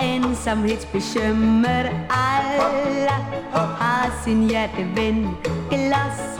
[0.00, 2.06] ensamhetsbekymmer.
[2.08, 3.18] Alla
[3.52, 5.36] har sin hjärtevän.
[5.70, 6.38] Glass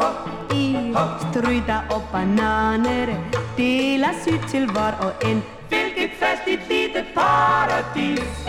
[0.53, 0.95] i
[1.31, 3.17] struta och bananer.
[3.57, 5.43] Delas ut till var och en.
[5.71, 8.47] Vilket festligt litet paradis.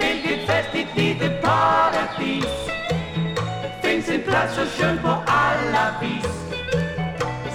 [0.00, 2.46] Vilket festligt litet paradis.
[3.82, 6.43] Finns en plats så skön på alla vis.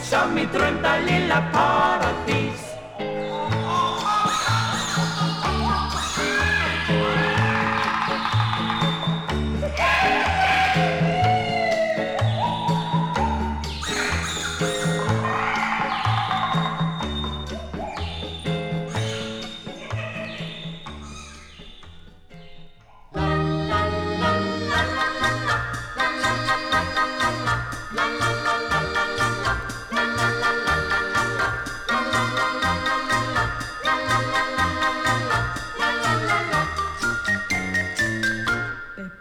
[0.09, 2.68] Som mitt runda lilla paradis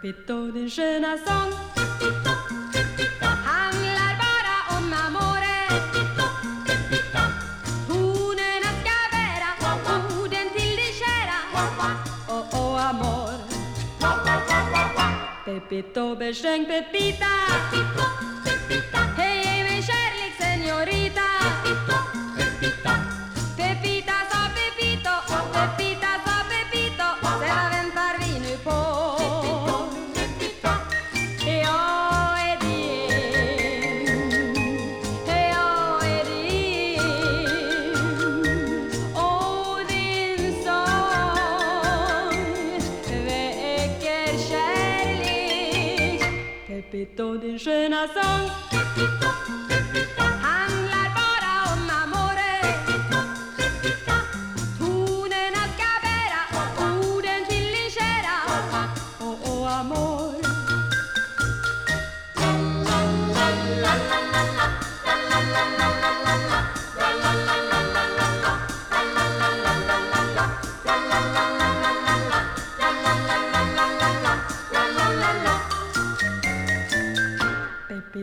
[0.09, 1.51] Pepito din sköna sång
[3.45, 5.59] handlar bara om amore.
[7.87, 9.49] Tonerna ska bära
[10.21, 11.39] orden till din kära.
[12.27, 13.33] Oh, oh, amor.
[15.45, 17.35] Pepito besjöng Pepita.
[19.17, 21.27] Hej min kärlek senorita
[47.09, 48.68] Pepito din sköna sång handlar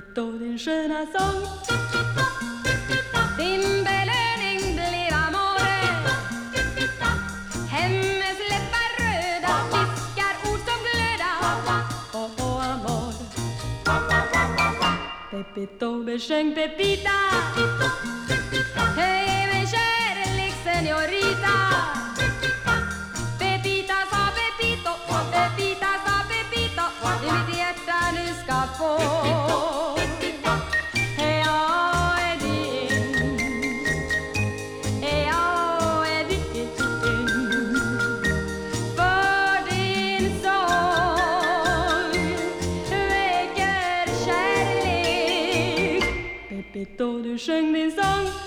[0.06, 1.42] Pepito din sköna sång.
[3.38, 5.78] Din belöning blir amore.
[7.70, 11.32] Hennes läppar röda viskar ord som glöda.
[12.12, 13.12] Oh, oh, amor.
[15.30, 17.18] Pepito besjöng Pepita.
[18.96, 22.05] Hej min kärlek senorita
[47.38, 48.45] Sừng.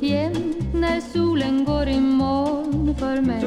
[0.00, 3.44] Jämt när solen går i moln för mig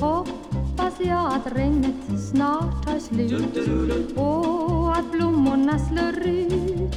[0.00, 1.94] Hoppas jag att regnet
[2.30, 6.96] snart tar slut Och att blommorna slår ut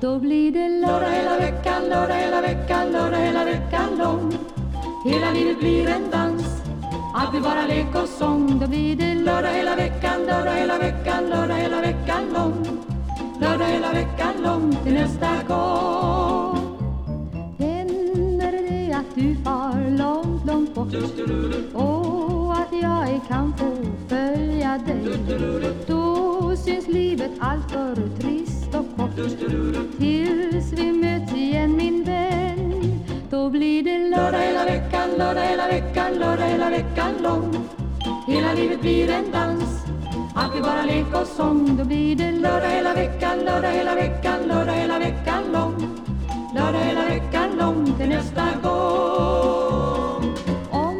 [0.00, 4.32] Då blir det Lördag hela veckan, lördag hela veckan, lördag hela veckan lång.
[5.04, 6.62] Hela livet blir en dans.
[7.14, 8.58] Allt blir bara lek och sång.
[8.60, 12.80] Då blir det Lördag hela veckan, lördag hela veckan, lördag hela veckan lång.
[13.40, 16.33] Lördag hela veckan lång till nästa gång.
[19.24, 20.94] Du far långt, långt bort
[21.72, 23.76] och att jag ej kan få
[24.08, 25.18] följa dig
[25.86, 29.16] Då syns livet alltför trist och kort
[29.98, 36.14] tills vi möts igen min vän Då blir det Lördag hela veckan, lördag hela veckan,
[36.14, 37.68] lördag hela veckan lång.
[38.26, 39.84] Hela livet blir en dans.
[40.34, 41.76] Allt blir bara lek och sång.
[41.76, 46.03] Då blir det Lördag hela veckan, lördag hela veckan, lördag hela veckan lång.
[46.54, 50.34] Lördag hela veckan lång till nästa gång.
[50.70, 50.98] Om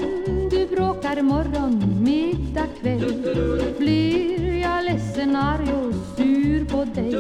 [0.51, 3.25] du bråkar morgon, middag, kväll
[3.79, 7.15] Blir jag ledsen, arg och sur på dig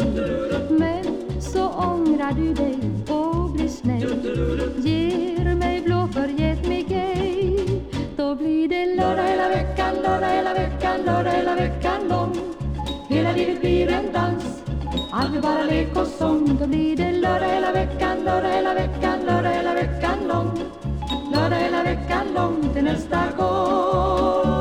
[0.71, 1.05] Men
[1.41, 2.79] så ångrar du dig
[3.09, 4.15] och blir snäll
[4.77, 7.83] Ger mig blå, förget mig ej
[8.17, 12.37] Då blir det Lördag hela veckan, lördag hela veckan, lördag hela veckan lång.
[13.09, 14.64] Hela livet blir en dans.
[15.17, 16.57] Allt vi bara lek och sång.
[16.61, 20.59] Då blir det Lördag hela veckan, lördag hela veckan, lördag hela veckan lång.
[21.35, 24.54] Lördag hela veckan lång till nästa gång.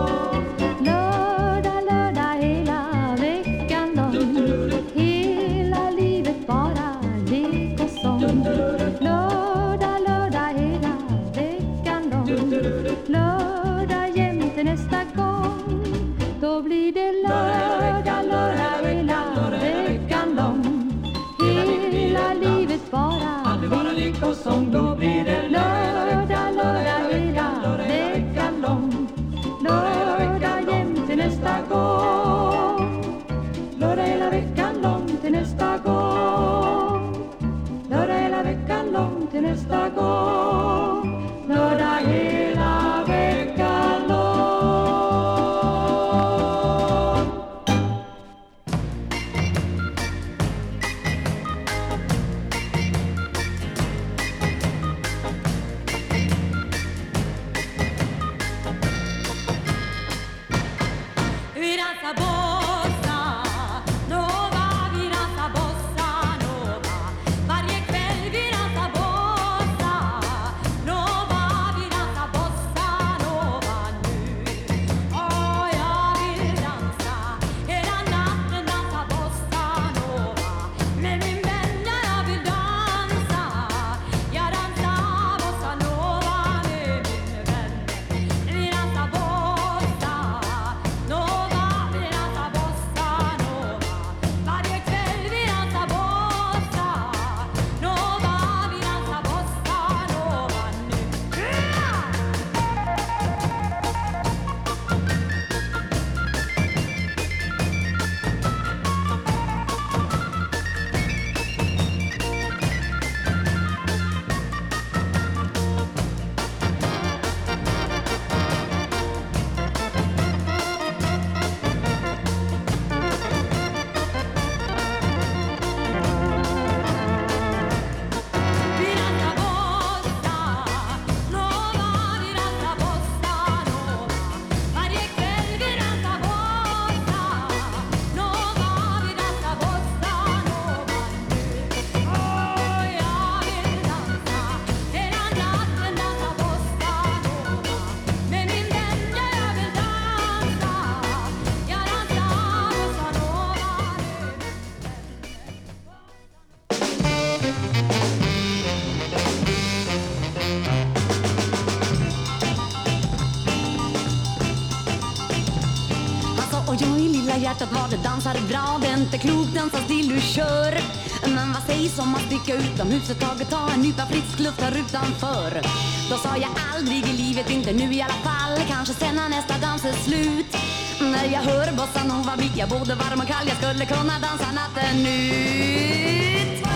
[171.95, 175.61] Som att sticka utomhus ett tag och ta en nypa frisk luft här utanför?
[176.09, 179.57] Då sa jag aldrig i livet, inte nu i alla fall, kanske sen när nästa
[179.57, 180.57] dans är slut.
[181.01, 185.05] När jag hör bossanova blir jag både varm och kall, jag skulle kunna dansa natten
[185.05, 186.67] ut.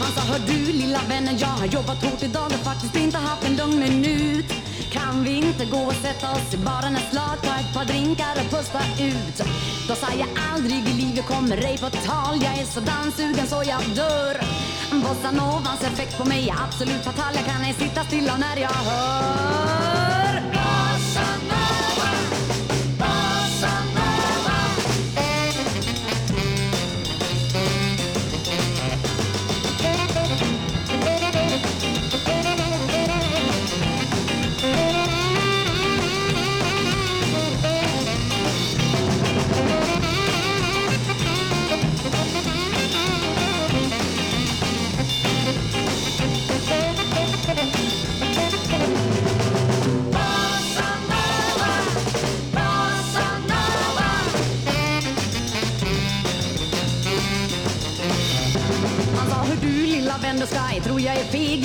[0.00, 3.44] Han sa, hör du lilla vännen, jag har jobbat hårt idag och faktiskt inte haft
[3.44, 4.41] en lugn minut.
[5.12, 8.32] Kan vi inte gå och sätta oss i baren ett slag, ta ett par drinkar
[8.44, 9.36] och pusta ut?
[9.88, 13.62] Då sa jag aldrig i livet kommer ej på tal, jag är så danssugen så
[13.66, 14.36] jag dör.
[15.02, 19.81] Bossanovans effekt på mig är absolut fatal, jag kan ej sitta stilla när jag hör.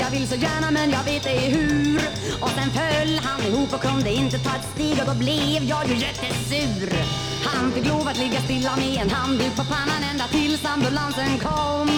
[0.07, 1.97] Jag vill så gärna men jag vet ej hur.
[2.41, 5.87] Och sen föll han ihop och kunde inte ta ett steg Och då blev jag
[5.87, 6.89] ju jättesur.
[7.45, 11.89] Han fick lov att ligga stilla med en handduk på pannan ända tills ambulansen kom.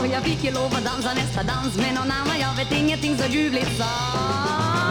[0.00, 2.40] Och jag fick ju lov att dansa nästa dans med någon annan.
[2.40, 4.89] Jag vet ingenting så ljuvligt som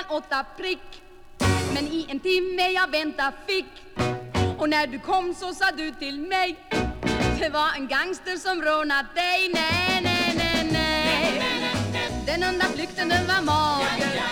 [0.00, 1.02] klockan åtta prick.
[1.74, 3.66] Men i en timme jag vänta fick.
[4.58, 6.56] Och när du kom så sa du till mig
[7.40, 9.50] Det var en gangster som rånat dig.
[9.54, 11.42] Nej, nej, nej, nej.
[12.26, 14.22] Den enda flykten den var mager.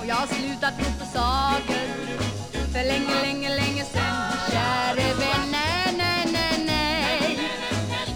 [0.00, 1.86] Och jag har slutat tro på saker.
[2.72, 4.02] För länge, länge, länge sen
[4.50, 7.50] Käre vän, nej, nej, nej, nej.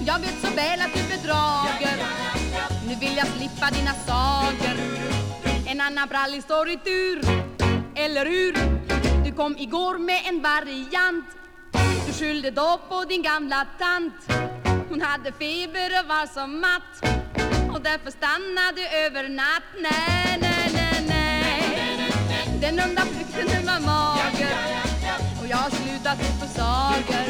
[0.07, 1.97] Jag vet så väl att du bedrager.
[2.89, 5.16] Nu vill jag slippa dina saker
[5.87, 7.21] en annan brallig står i tur.
[7.95, 8.55] Eller hur?
[9.25, 11.25] Du kom igår med en variant.
[12.07, 14.15] Du skyllde då på din gamla tant.
[14.89, 16.93] Hon hade feber och var så matt.
[17.75, 19.69] Och därför stannade över natt.
[19.81, 22.59] Nej, nej, nej, nej.
[22.61, 24.57] Den onda flykten den var mager.
[25.41, 27.27] Och jag har slutat tro på sagor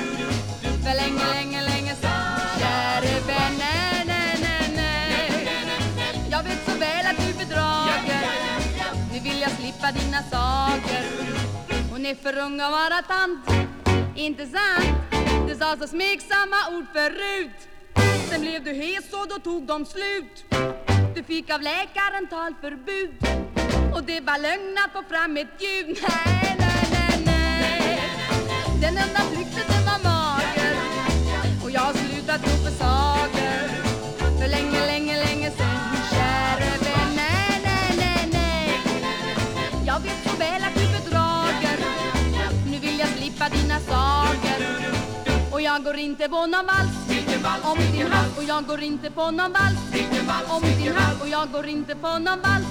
[0.62, 2.35] För länge, länge, länge sen
[9.82, 11.04] vill dina saker.
[11.90, 13.68] Hon är för ung att vara tant.
[14.16, 14.96] Inte sant?
[15.48, 17.58] Du sa så smeksamma ord förut.
[18.30, 20.44] Sen blev du hes och då tog de slut.
[21.14, 23.14] Du fick av läkaren talförbud.
[23.94, 25.98] Och det var lögn att få fram ett ljud.
[26.08, 28.00] Nej, nej, nej, nej.
[28.80, 30.76] Den enda flykten den var mager.
[31.64, 33.05] Och jag har slutat tro på saker.
[45.76, 46.90] Jag går inte på någon vals.
[47.62, 49.78] Om din hals Och jag går inte på någon vals.
[50.48, 52.66] Om din hals Och jag går inte på någon vals.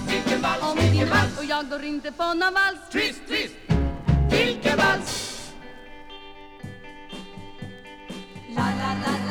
[0.62, 2.80] Om din hals Och jag går inte på någon vals.
[2.92, 3.56] Twist, twist.
[4.32, 5.52] Vilken vals?
[8.56, 9.25] La la La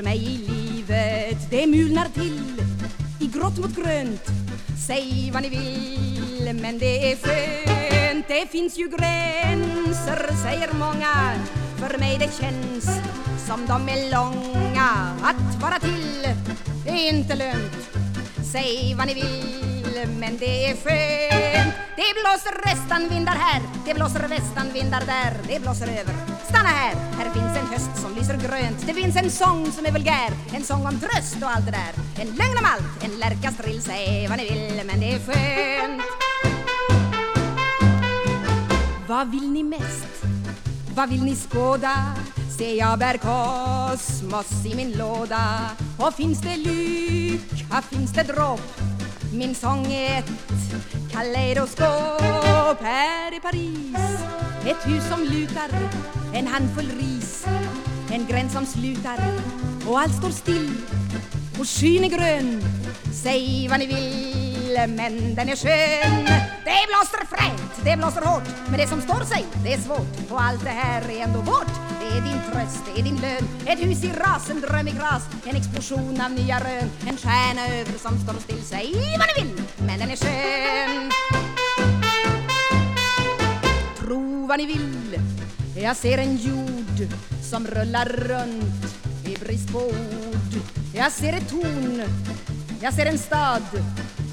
[0.00, 1.50] för mig i livet.
[1.50, 2.62] Det mulnar till
[3.20, 4.26] i grått mot grönt.
[4.86, 8.28] Säg vad ni vill, men det är skönt.
[8.28, 11.14] Det finns ju gränser, säger många.
[11.76, 12.84] För mig det känns
[13.46, 14.90] som de är långa.
[15.22, 16.24] Att vara till,
[16.86, 17.88] är inte lönt.
[18.52, 21.74] Säg vad ni vill, men det är skönt.
[21.96, 25.32] Det blåser västanvindar här, det blåser västanvindar där.
[25.48, 26.29] Det blåser över.
[26.50, 28.86] Stanna här, här finns en höst som lyser grönt.
[28.86, 32.22] Det finns en sång som är vulgär, en sång om tröst och allt det där.
[32.22, 33.82] En lögn om allt, en lärkastrill.
[33.82, 36.02] Säg vad ni vill, men det är skönt.
[39.08, 40.24] Vad vill ni mest?
[40.94, 41.96] Vad vill ni skåda?
[42.58, 48.80] Se jag bär kosmos i min låda Och finns det lycka, finns det dropp
[49.32, 50.30] Min sång är ett
[51.12, 53.96] kaleidoskop Här i Paris.
[54.66, 55.70] Ett hus som lutar
[56.34, 57.46] En handfull ris.
[58.12, 59.18] En gräns som slutar
[59.88, 60.72] Och allt står still.
[61.58, 62.62] Och skyn är grön.
[63.22, 64.39] Säg vad ni vill.
[64.70, 66.24] Men den är skön.
[66.64, 68.42] Det blåser fränt, det blåser hårt.
[68.68, 70.30] Men det som står sig, det är svårt.
[70.30, 71.72] Och allt det här är ändå vårt.
[72.00, 73.48] Det är din tröst, det är din lön.
[73.66, 75.22] Ett hus i ras, en dröm i gras.
[75.44, 76.90] En explosion av nya rön.
[77.08, 81.10] En stjärna över som står still Säg vad ni vill, men den är skön.
[83.98, 85.20] Tro vad ni vill.
[85.76, 87.08] Jag ser en jord
[87.50, 90.52] som rullar runt i brist på ord.
[90.94, 92.02] Jag ser ett torn.
[92.82, 93.62] Jag ser en stad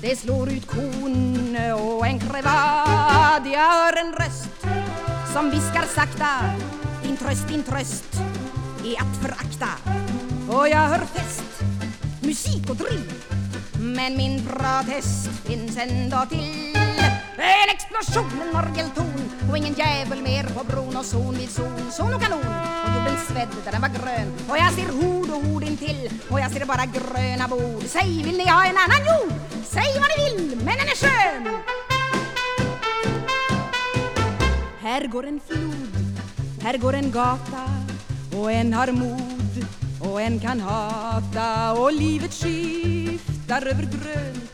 [0.10, 4.50] det slår ut kon och en krevad Jag hör en röst
[5.34, 6.28] som viskar sakta
[7.04, 8.14] Din tröst, din tröst
[8.86, 9.68] är att förakta.
[10.50, 11.62] Och jag hör fest,
[12.22, 13.12] musik och drill
[13.80, 16.87] Men min protest finns ändå till.
[17.38, 21.36] En explosion, en orgelton Och ingen jävel mer på bron och zon.
[21.36, 22.40] Vid zon Zon och kanon
[22.86, 24.34] och jorden svedd där den var grön.
[24.50, 27.84] Och jag ser hord och hord intill Och jag ser bara gröna bord.
[27.86, 29.34] Säg, vill ni ha en annan jord?
[29.66, 31.58] Säg vad ni vill, men den är skön!
[34.82, 36.18] Här går en flod,
[36.64, 37.70] här går en gata
[38.38, 39.66] Och en har mod
[40.02, 41.74] och en kan hata.
[41.74, 44.47] Och livet skiftar över grönt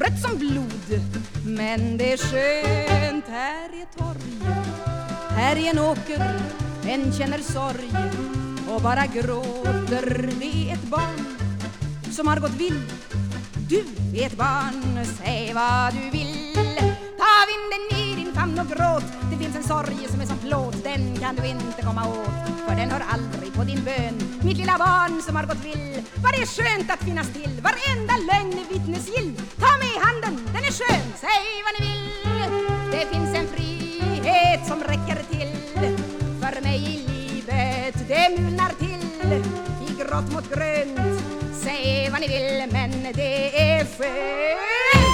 [0.00, 1.02] rött som blod.
[1.44, 4.56] Men det är skönt, här är torg.
[5.30, 6.40] Här är en åker,
[6.86, 7.90] en känner sorg
[8.70, 11.36] Och bara gråter, det är ett barn
[12.10, 12.82] Som har gått vill.
[13.68, 16.54] Du är ett barn, säg vad du vill.
[17.18, 17.99] Ta vinden i
[18.40, 19.04] famn och gråt.
[19.30, 20.84] Det finns en sorg som är som plåt.
[20.84, 24.14] Den kan du inte komma åt För den hör aldrig på din bön.
[24.42, 27.52] Mitt lilla barn som har gått vill Vad det är skönt att finnas till?
[27.68, 29.30] Varenda lögn är vittnesgill.
[29.62, 31.08] Ta mig i handen, den är skön.
[31.24, 32.10] Säg vad ni vill.
[32.94, 35.52] Det finns en frihet som räcker till
[36.40, 37.96] För mig i livet.
[38.08, 39.32] Det mulnar till
[39.86, 41.22] I grått mot grönt.
[41.64, 45.09] Säg vad ni vill men det är skönt.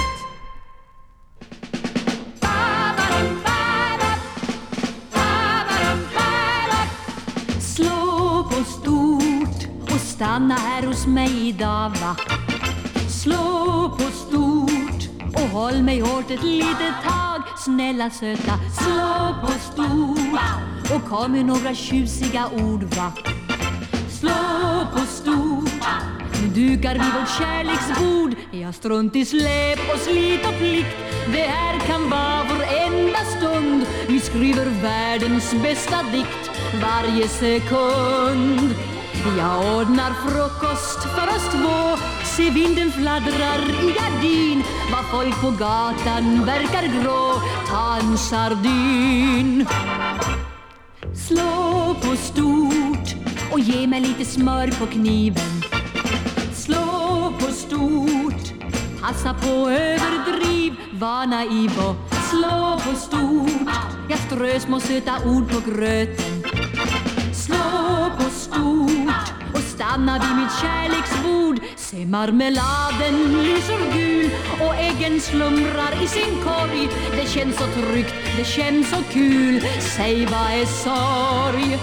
[8.57, 12.15] Slå på stort och stanna här hos mig idag va
[13.09, 20.91] Slå på stort och håll mig hårt ett litet tag Snälla söta, slå på stort
[20.95, 23.11] och kom med några tjusiga ord va.
[24.09, 25.77] Slå på stort
[26.41, 28.35] nu dukar vi vårt kärleksbord.
[28.51, 30.97] Jag strunt i släp och slit och plikt.
[31.33, 33.85] Det här kan vara vår enda stund.
[34.07, 38.75] Vi skriver världens bästa dikt varje sekund.
[39.37, 41.97] Jag ordnar frukost för oss två.
[42.23, 44.63] Se vinden fladdrar i gardin.
[44.91, 47.41] Vad folk på gatan verkar grå.
[47.67, 49.65] Ta en sardin
[51.27, 53.15] Slå på stort
[53.51, 55.63] och ge mig lite smör på kniven.
[56.53, 58.53] Slå på stort
[59.01, 61.95] Passa på överdriv Var naiv och
[62.29, 63.69] slå på stort
[64.09, 66.36] Jag strö små söta ord på gröten
[68.51, 69.33] stort.
[69.53, 76.89] Och stanna vid mitt kärleksbord Se marmeladen lyser gul och äggen slumrar i sin korg.
[77.11, 79.61] Det känns så tryggt, det känns så kul.
[79.79, 81.79] Säg vad är sorg?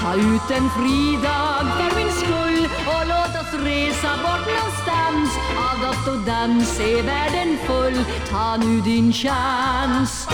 [0.00, 5.30] Ta ut en fridag för min skull och låt oss resa bort någonstans.
[5.56, 8.04] Av doft och dans är världen full.
[8.30, 10.26] Ta nu din chans.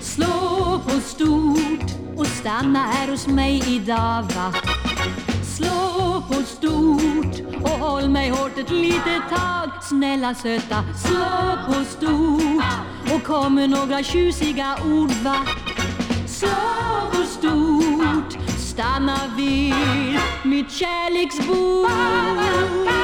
[0.00, 4.52] Slå på stort och stanna här hos mig idag va
[5.42, 9.70] Slå på stort och håll mig hårt ett litet tag.
[9.82, 12.64] Snälla söta, slå på stort
[13.14, 15.36] och kom med några tjusiga ord va?
[16.26, 16.48] Slå
[17.12, 19.74] på stort, stanna vid
[20.44, 22.99] mitt kärleksbord.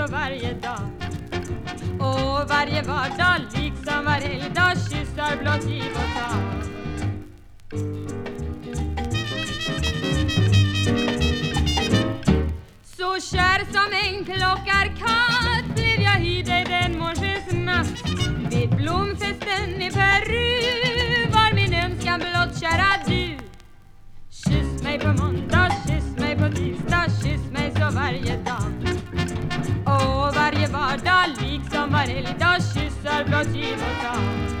[0.00, 0.80] Så varje dag.
[1.98, 6.30] Och varje vardag, liksom var helgdag, kyssar blott giv och ta.
[12.84, 17.86] Så kär som en klockarkatt blev jag i dig den morsens natt.
[18.50, 23.36] Vid blomfesten i Peru var min önskan blott kära du.
[24.30, 28.79] Kyss mig på måndag, kyss mig på tisdag, kyss mig så varje dag.
[30.52, 34.59] Varje vardag, liksom var helgdag, kyssar blott giv och ta.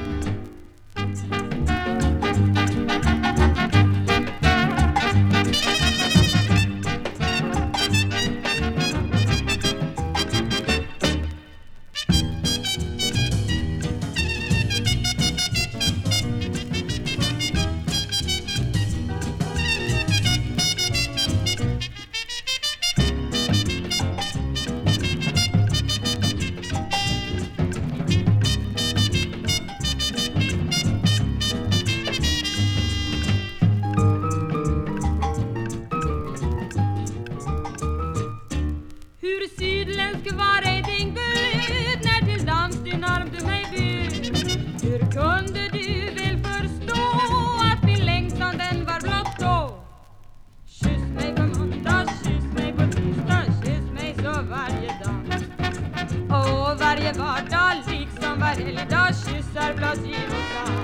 [39.22, 44.36] Hur sydländsk var ej din glöd när till dans din arm du mig bjöd?
[44.82, 47.02] Hur kunde du väl förstå
[47.72, 49.84] att min längtan den var blott då?
[50.66, 55.42] Kyss mig på måndag, kyss mig på tisdag, kyss mig så varje dag.
[56.28, 60.79] Och varje vardag, liksom varje helgdag, kyssar blott giv och ta.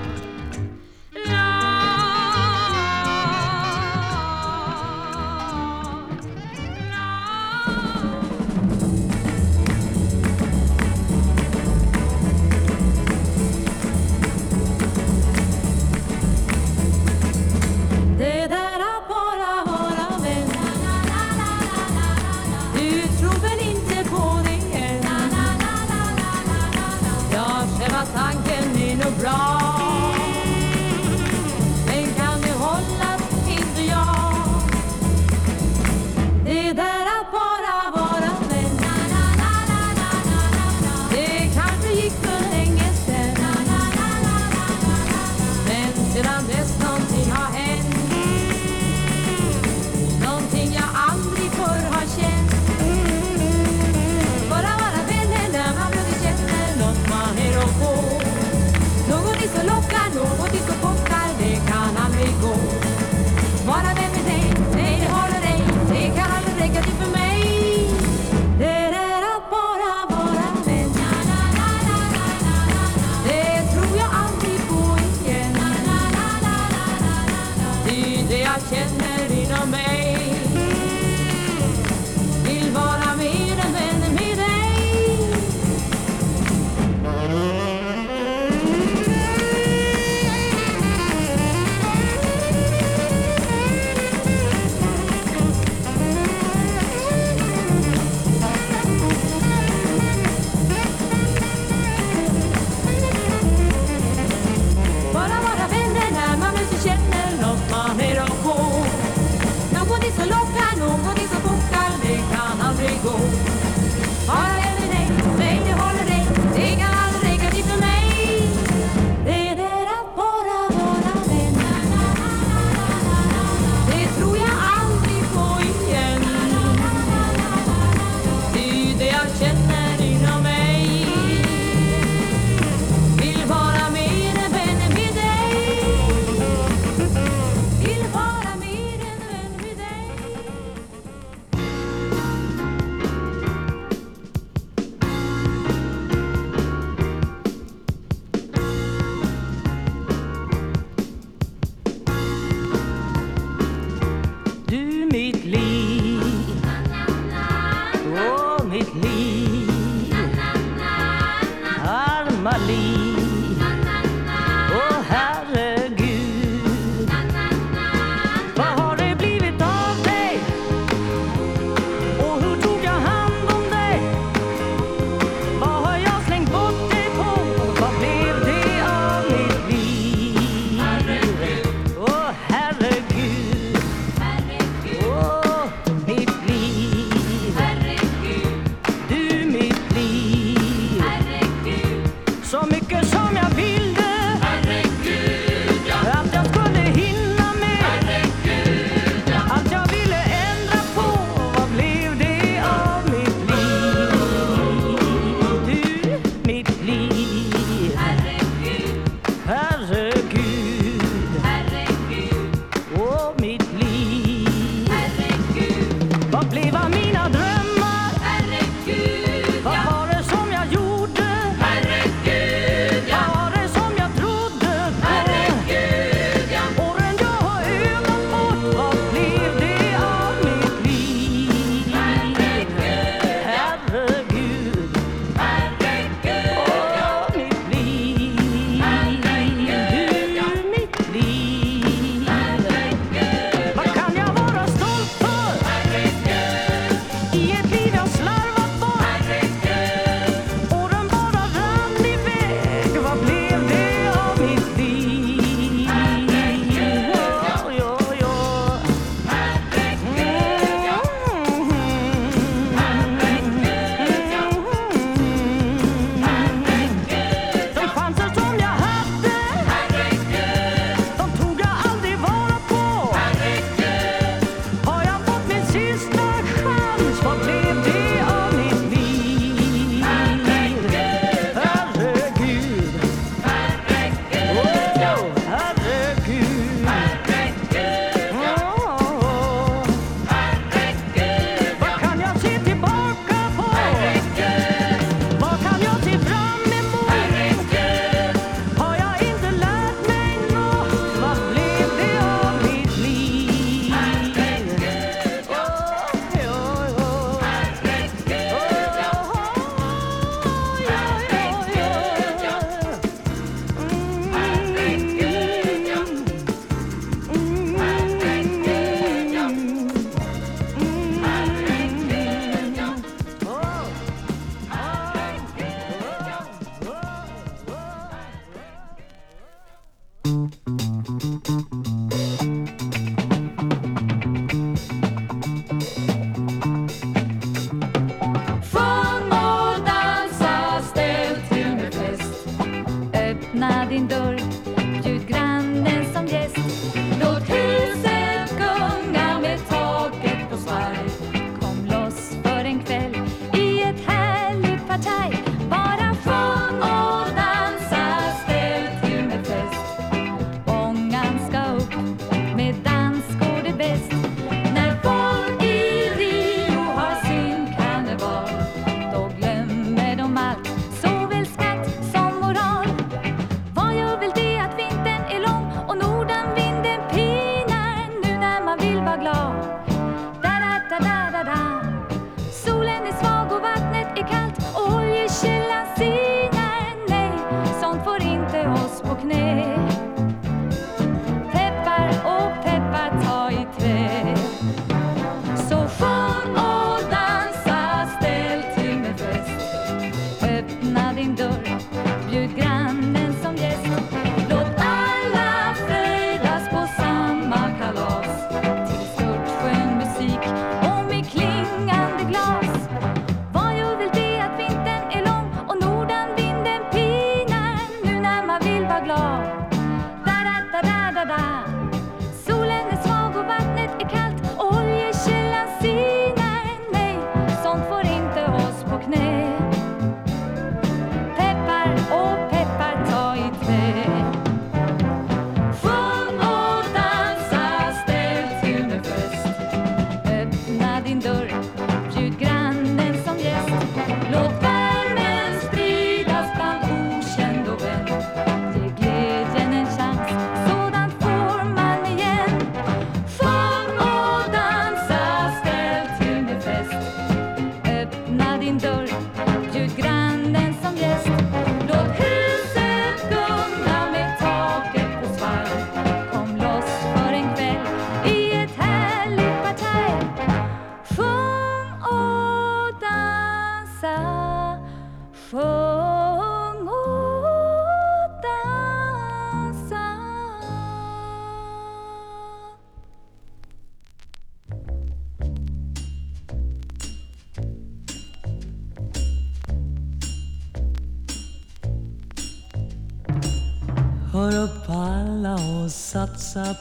[192.49, 193.16] Só me queixo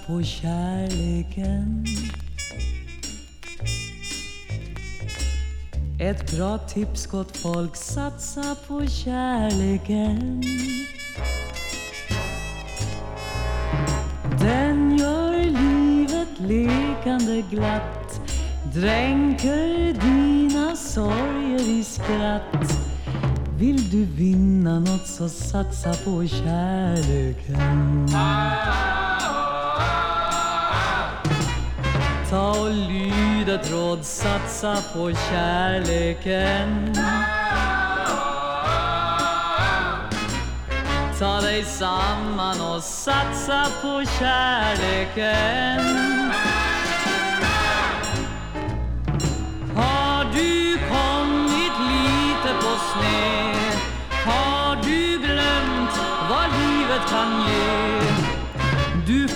[0.06, 1.86] på kärleken.
[6.00, 10.42] Ett bra tips gott folk, satsa på kärleken.
[14.40, 18.20] Den gör livet lekande glatt
[18.76, 22.78] Dränker dina sorger i skratt.
[23.58, 28.06] Vill du vinna nåt så satsa på kärleken.
[33.56, 36.94] ett råd, satsa på kärleken
[41.18, 45.80] Ta dig samman och satsa på kärleken
[49.76, 53.76] Har du kommit lite på sned?
[54.26, 56.00] Har du glömt
[56.30, 57.45] vad livet kan ge?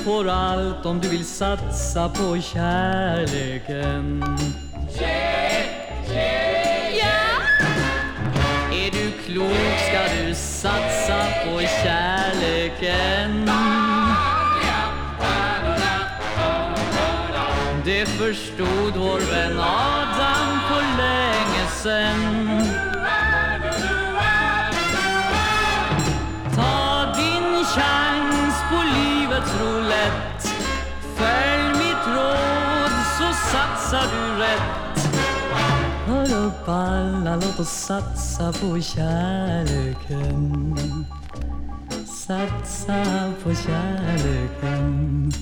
[0.04, 4.24] får allt om du vill satsa på kärleken.
[5.00, 5.52] Yeah,
[6.12, 7.36] yeah, yeah.
[8.86, 13.50] Är du klok ska du satsa på kärleken.
[17.84, 22.89] Det förstod vår vän Adam för länge sen.
[36.70, 40.76] Ballalotosatsa på kärleken
[42.06, 45.32] Satsa på kärleken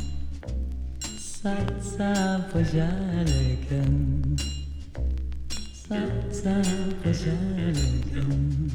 [1.19, 3.93] Satsa på kärleken
[5.89, 6.57] Satsa
[7.03, 8.71] på kärleken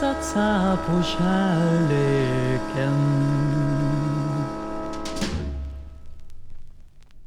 [0.00, 2.20] Satsa på kärleken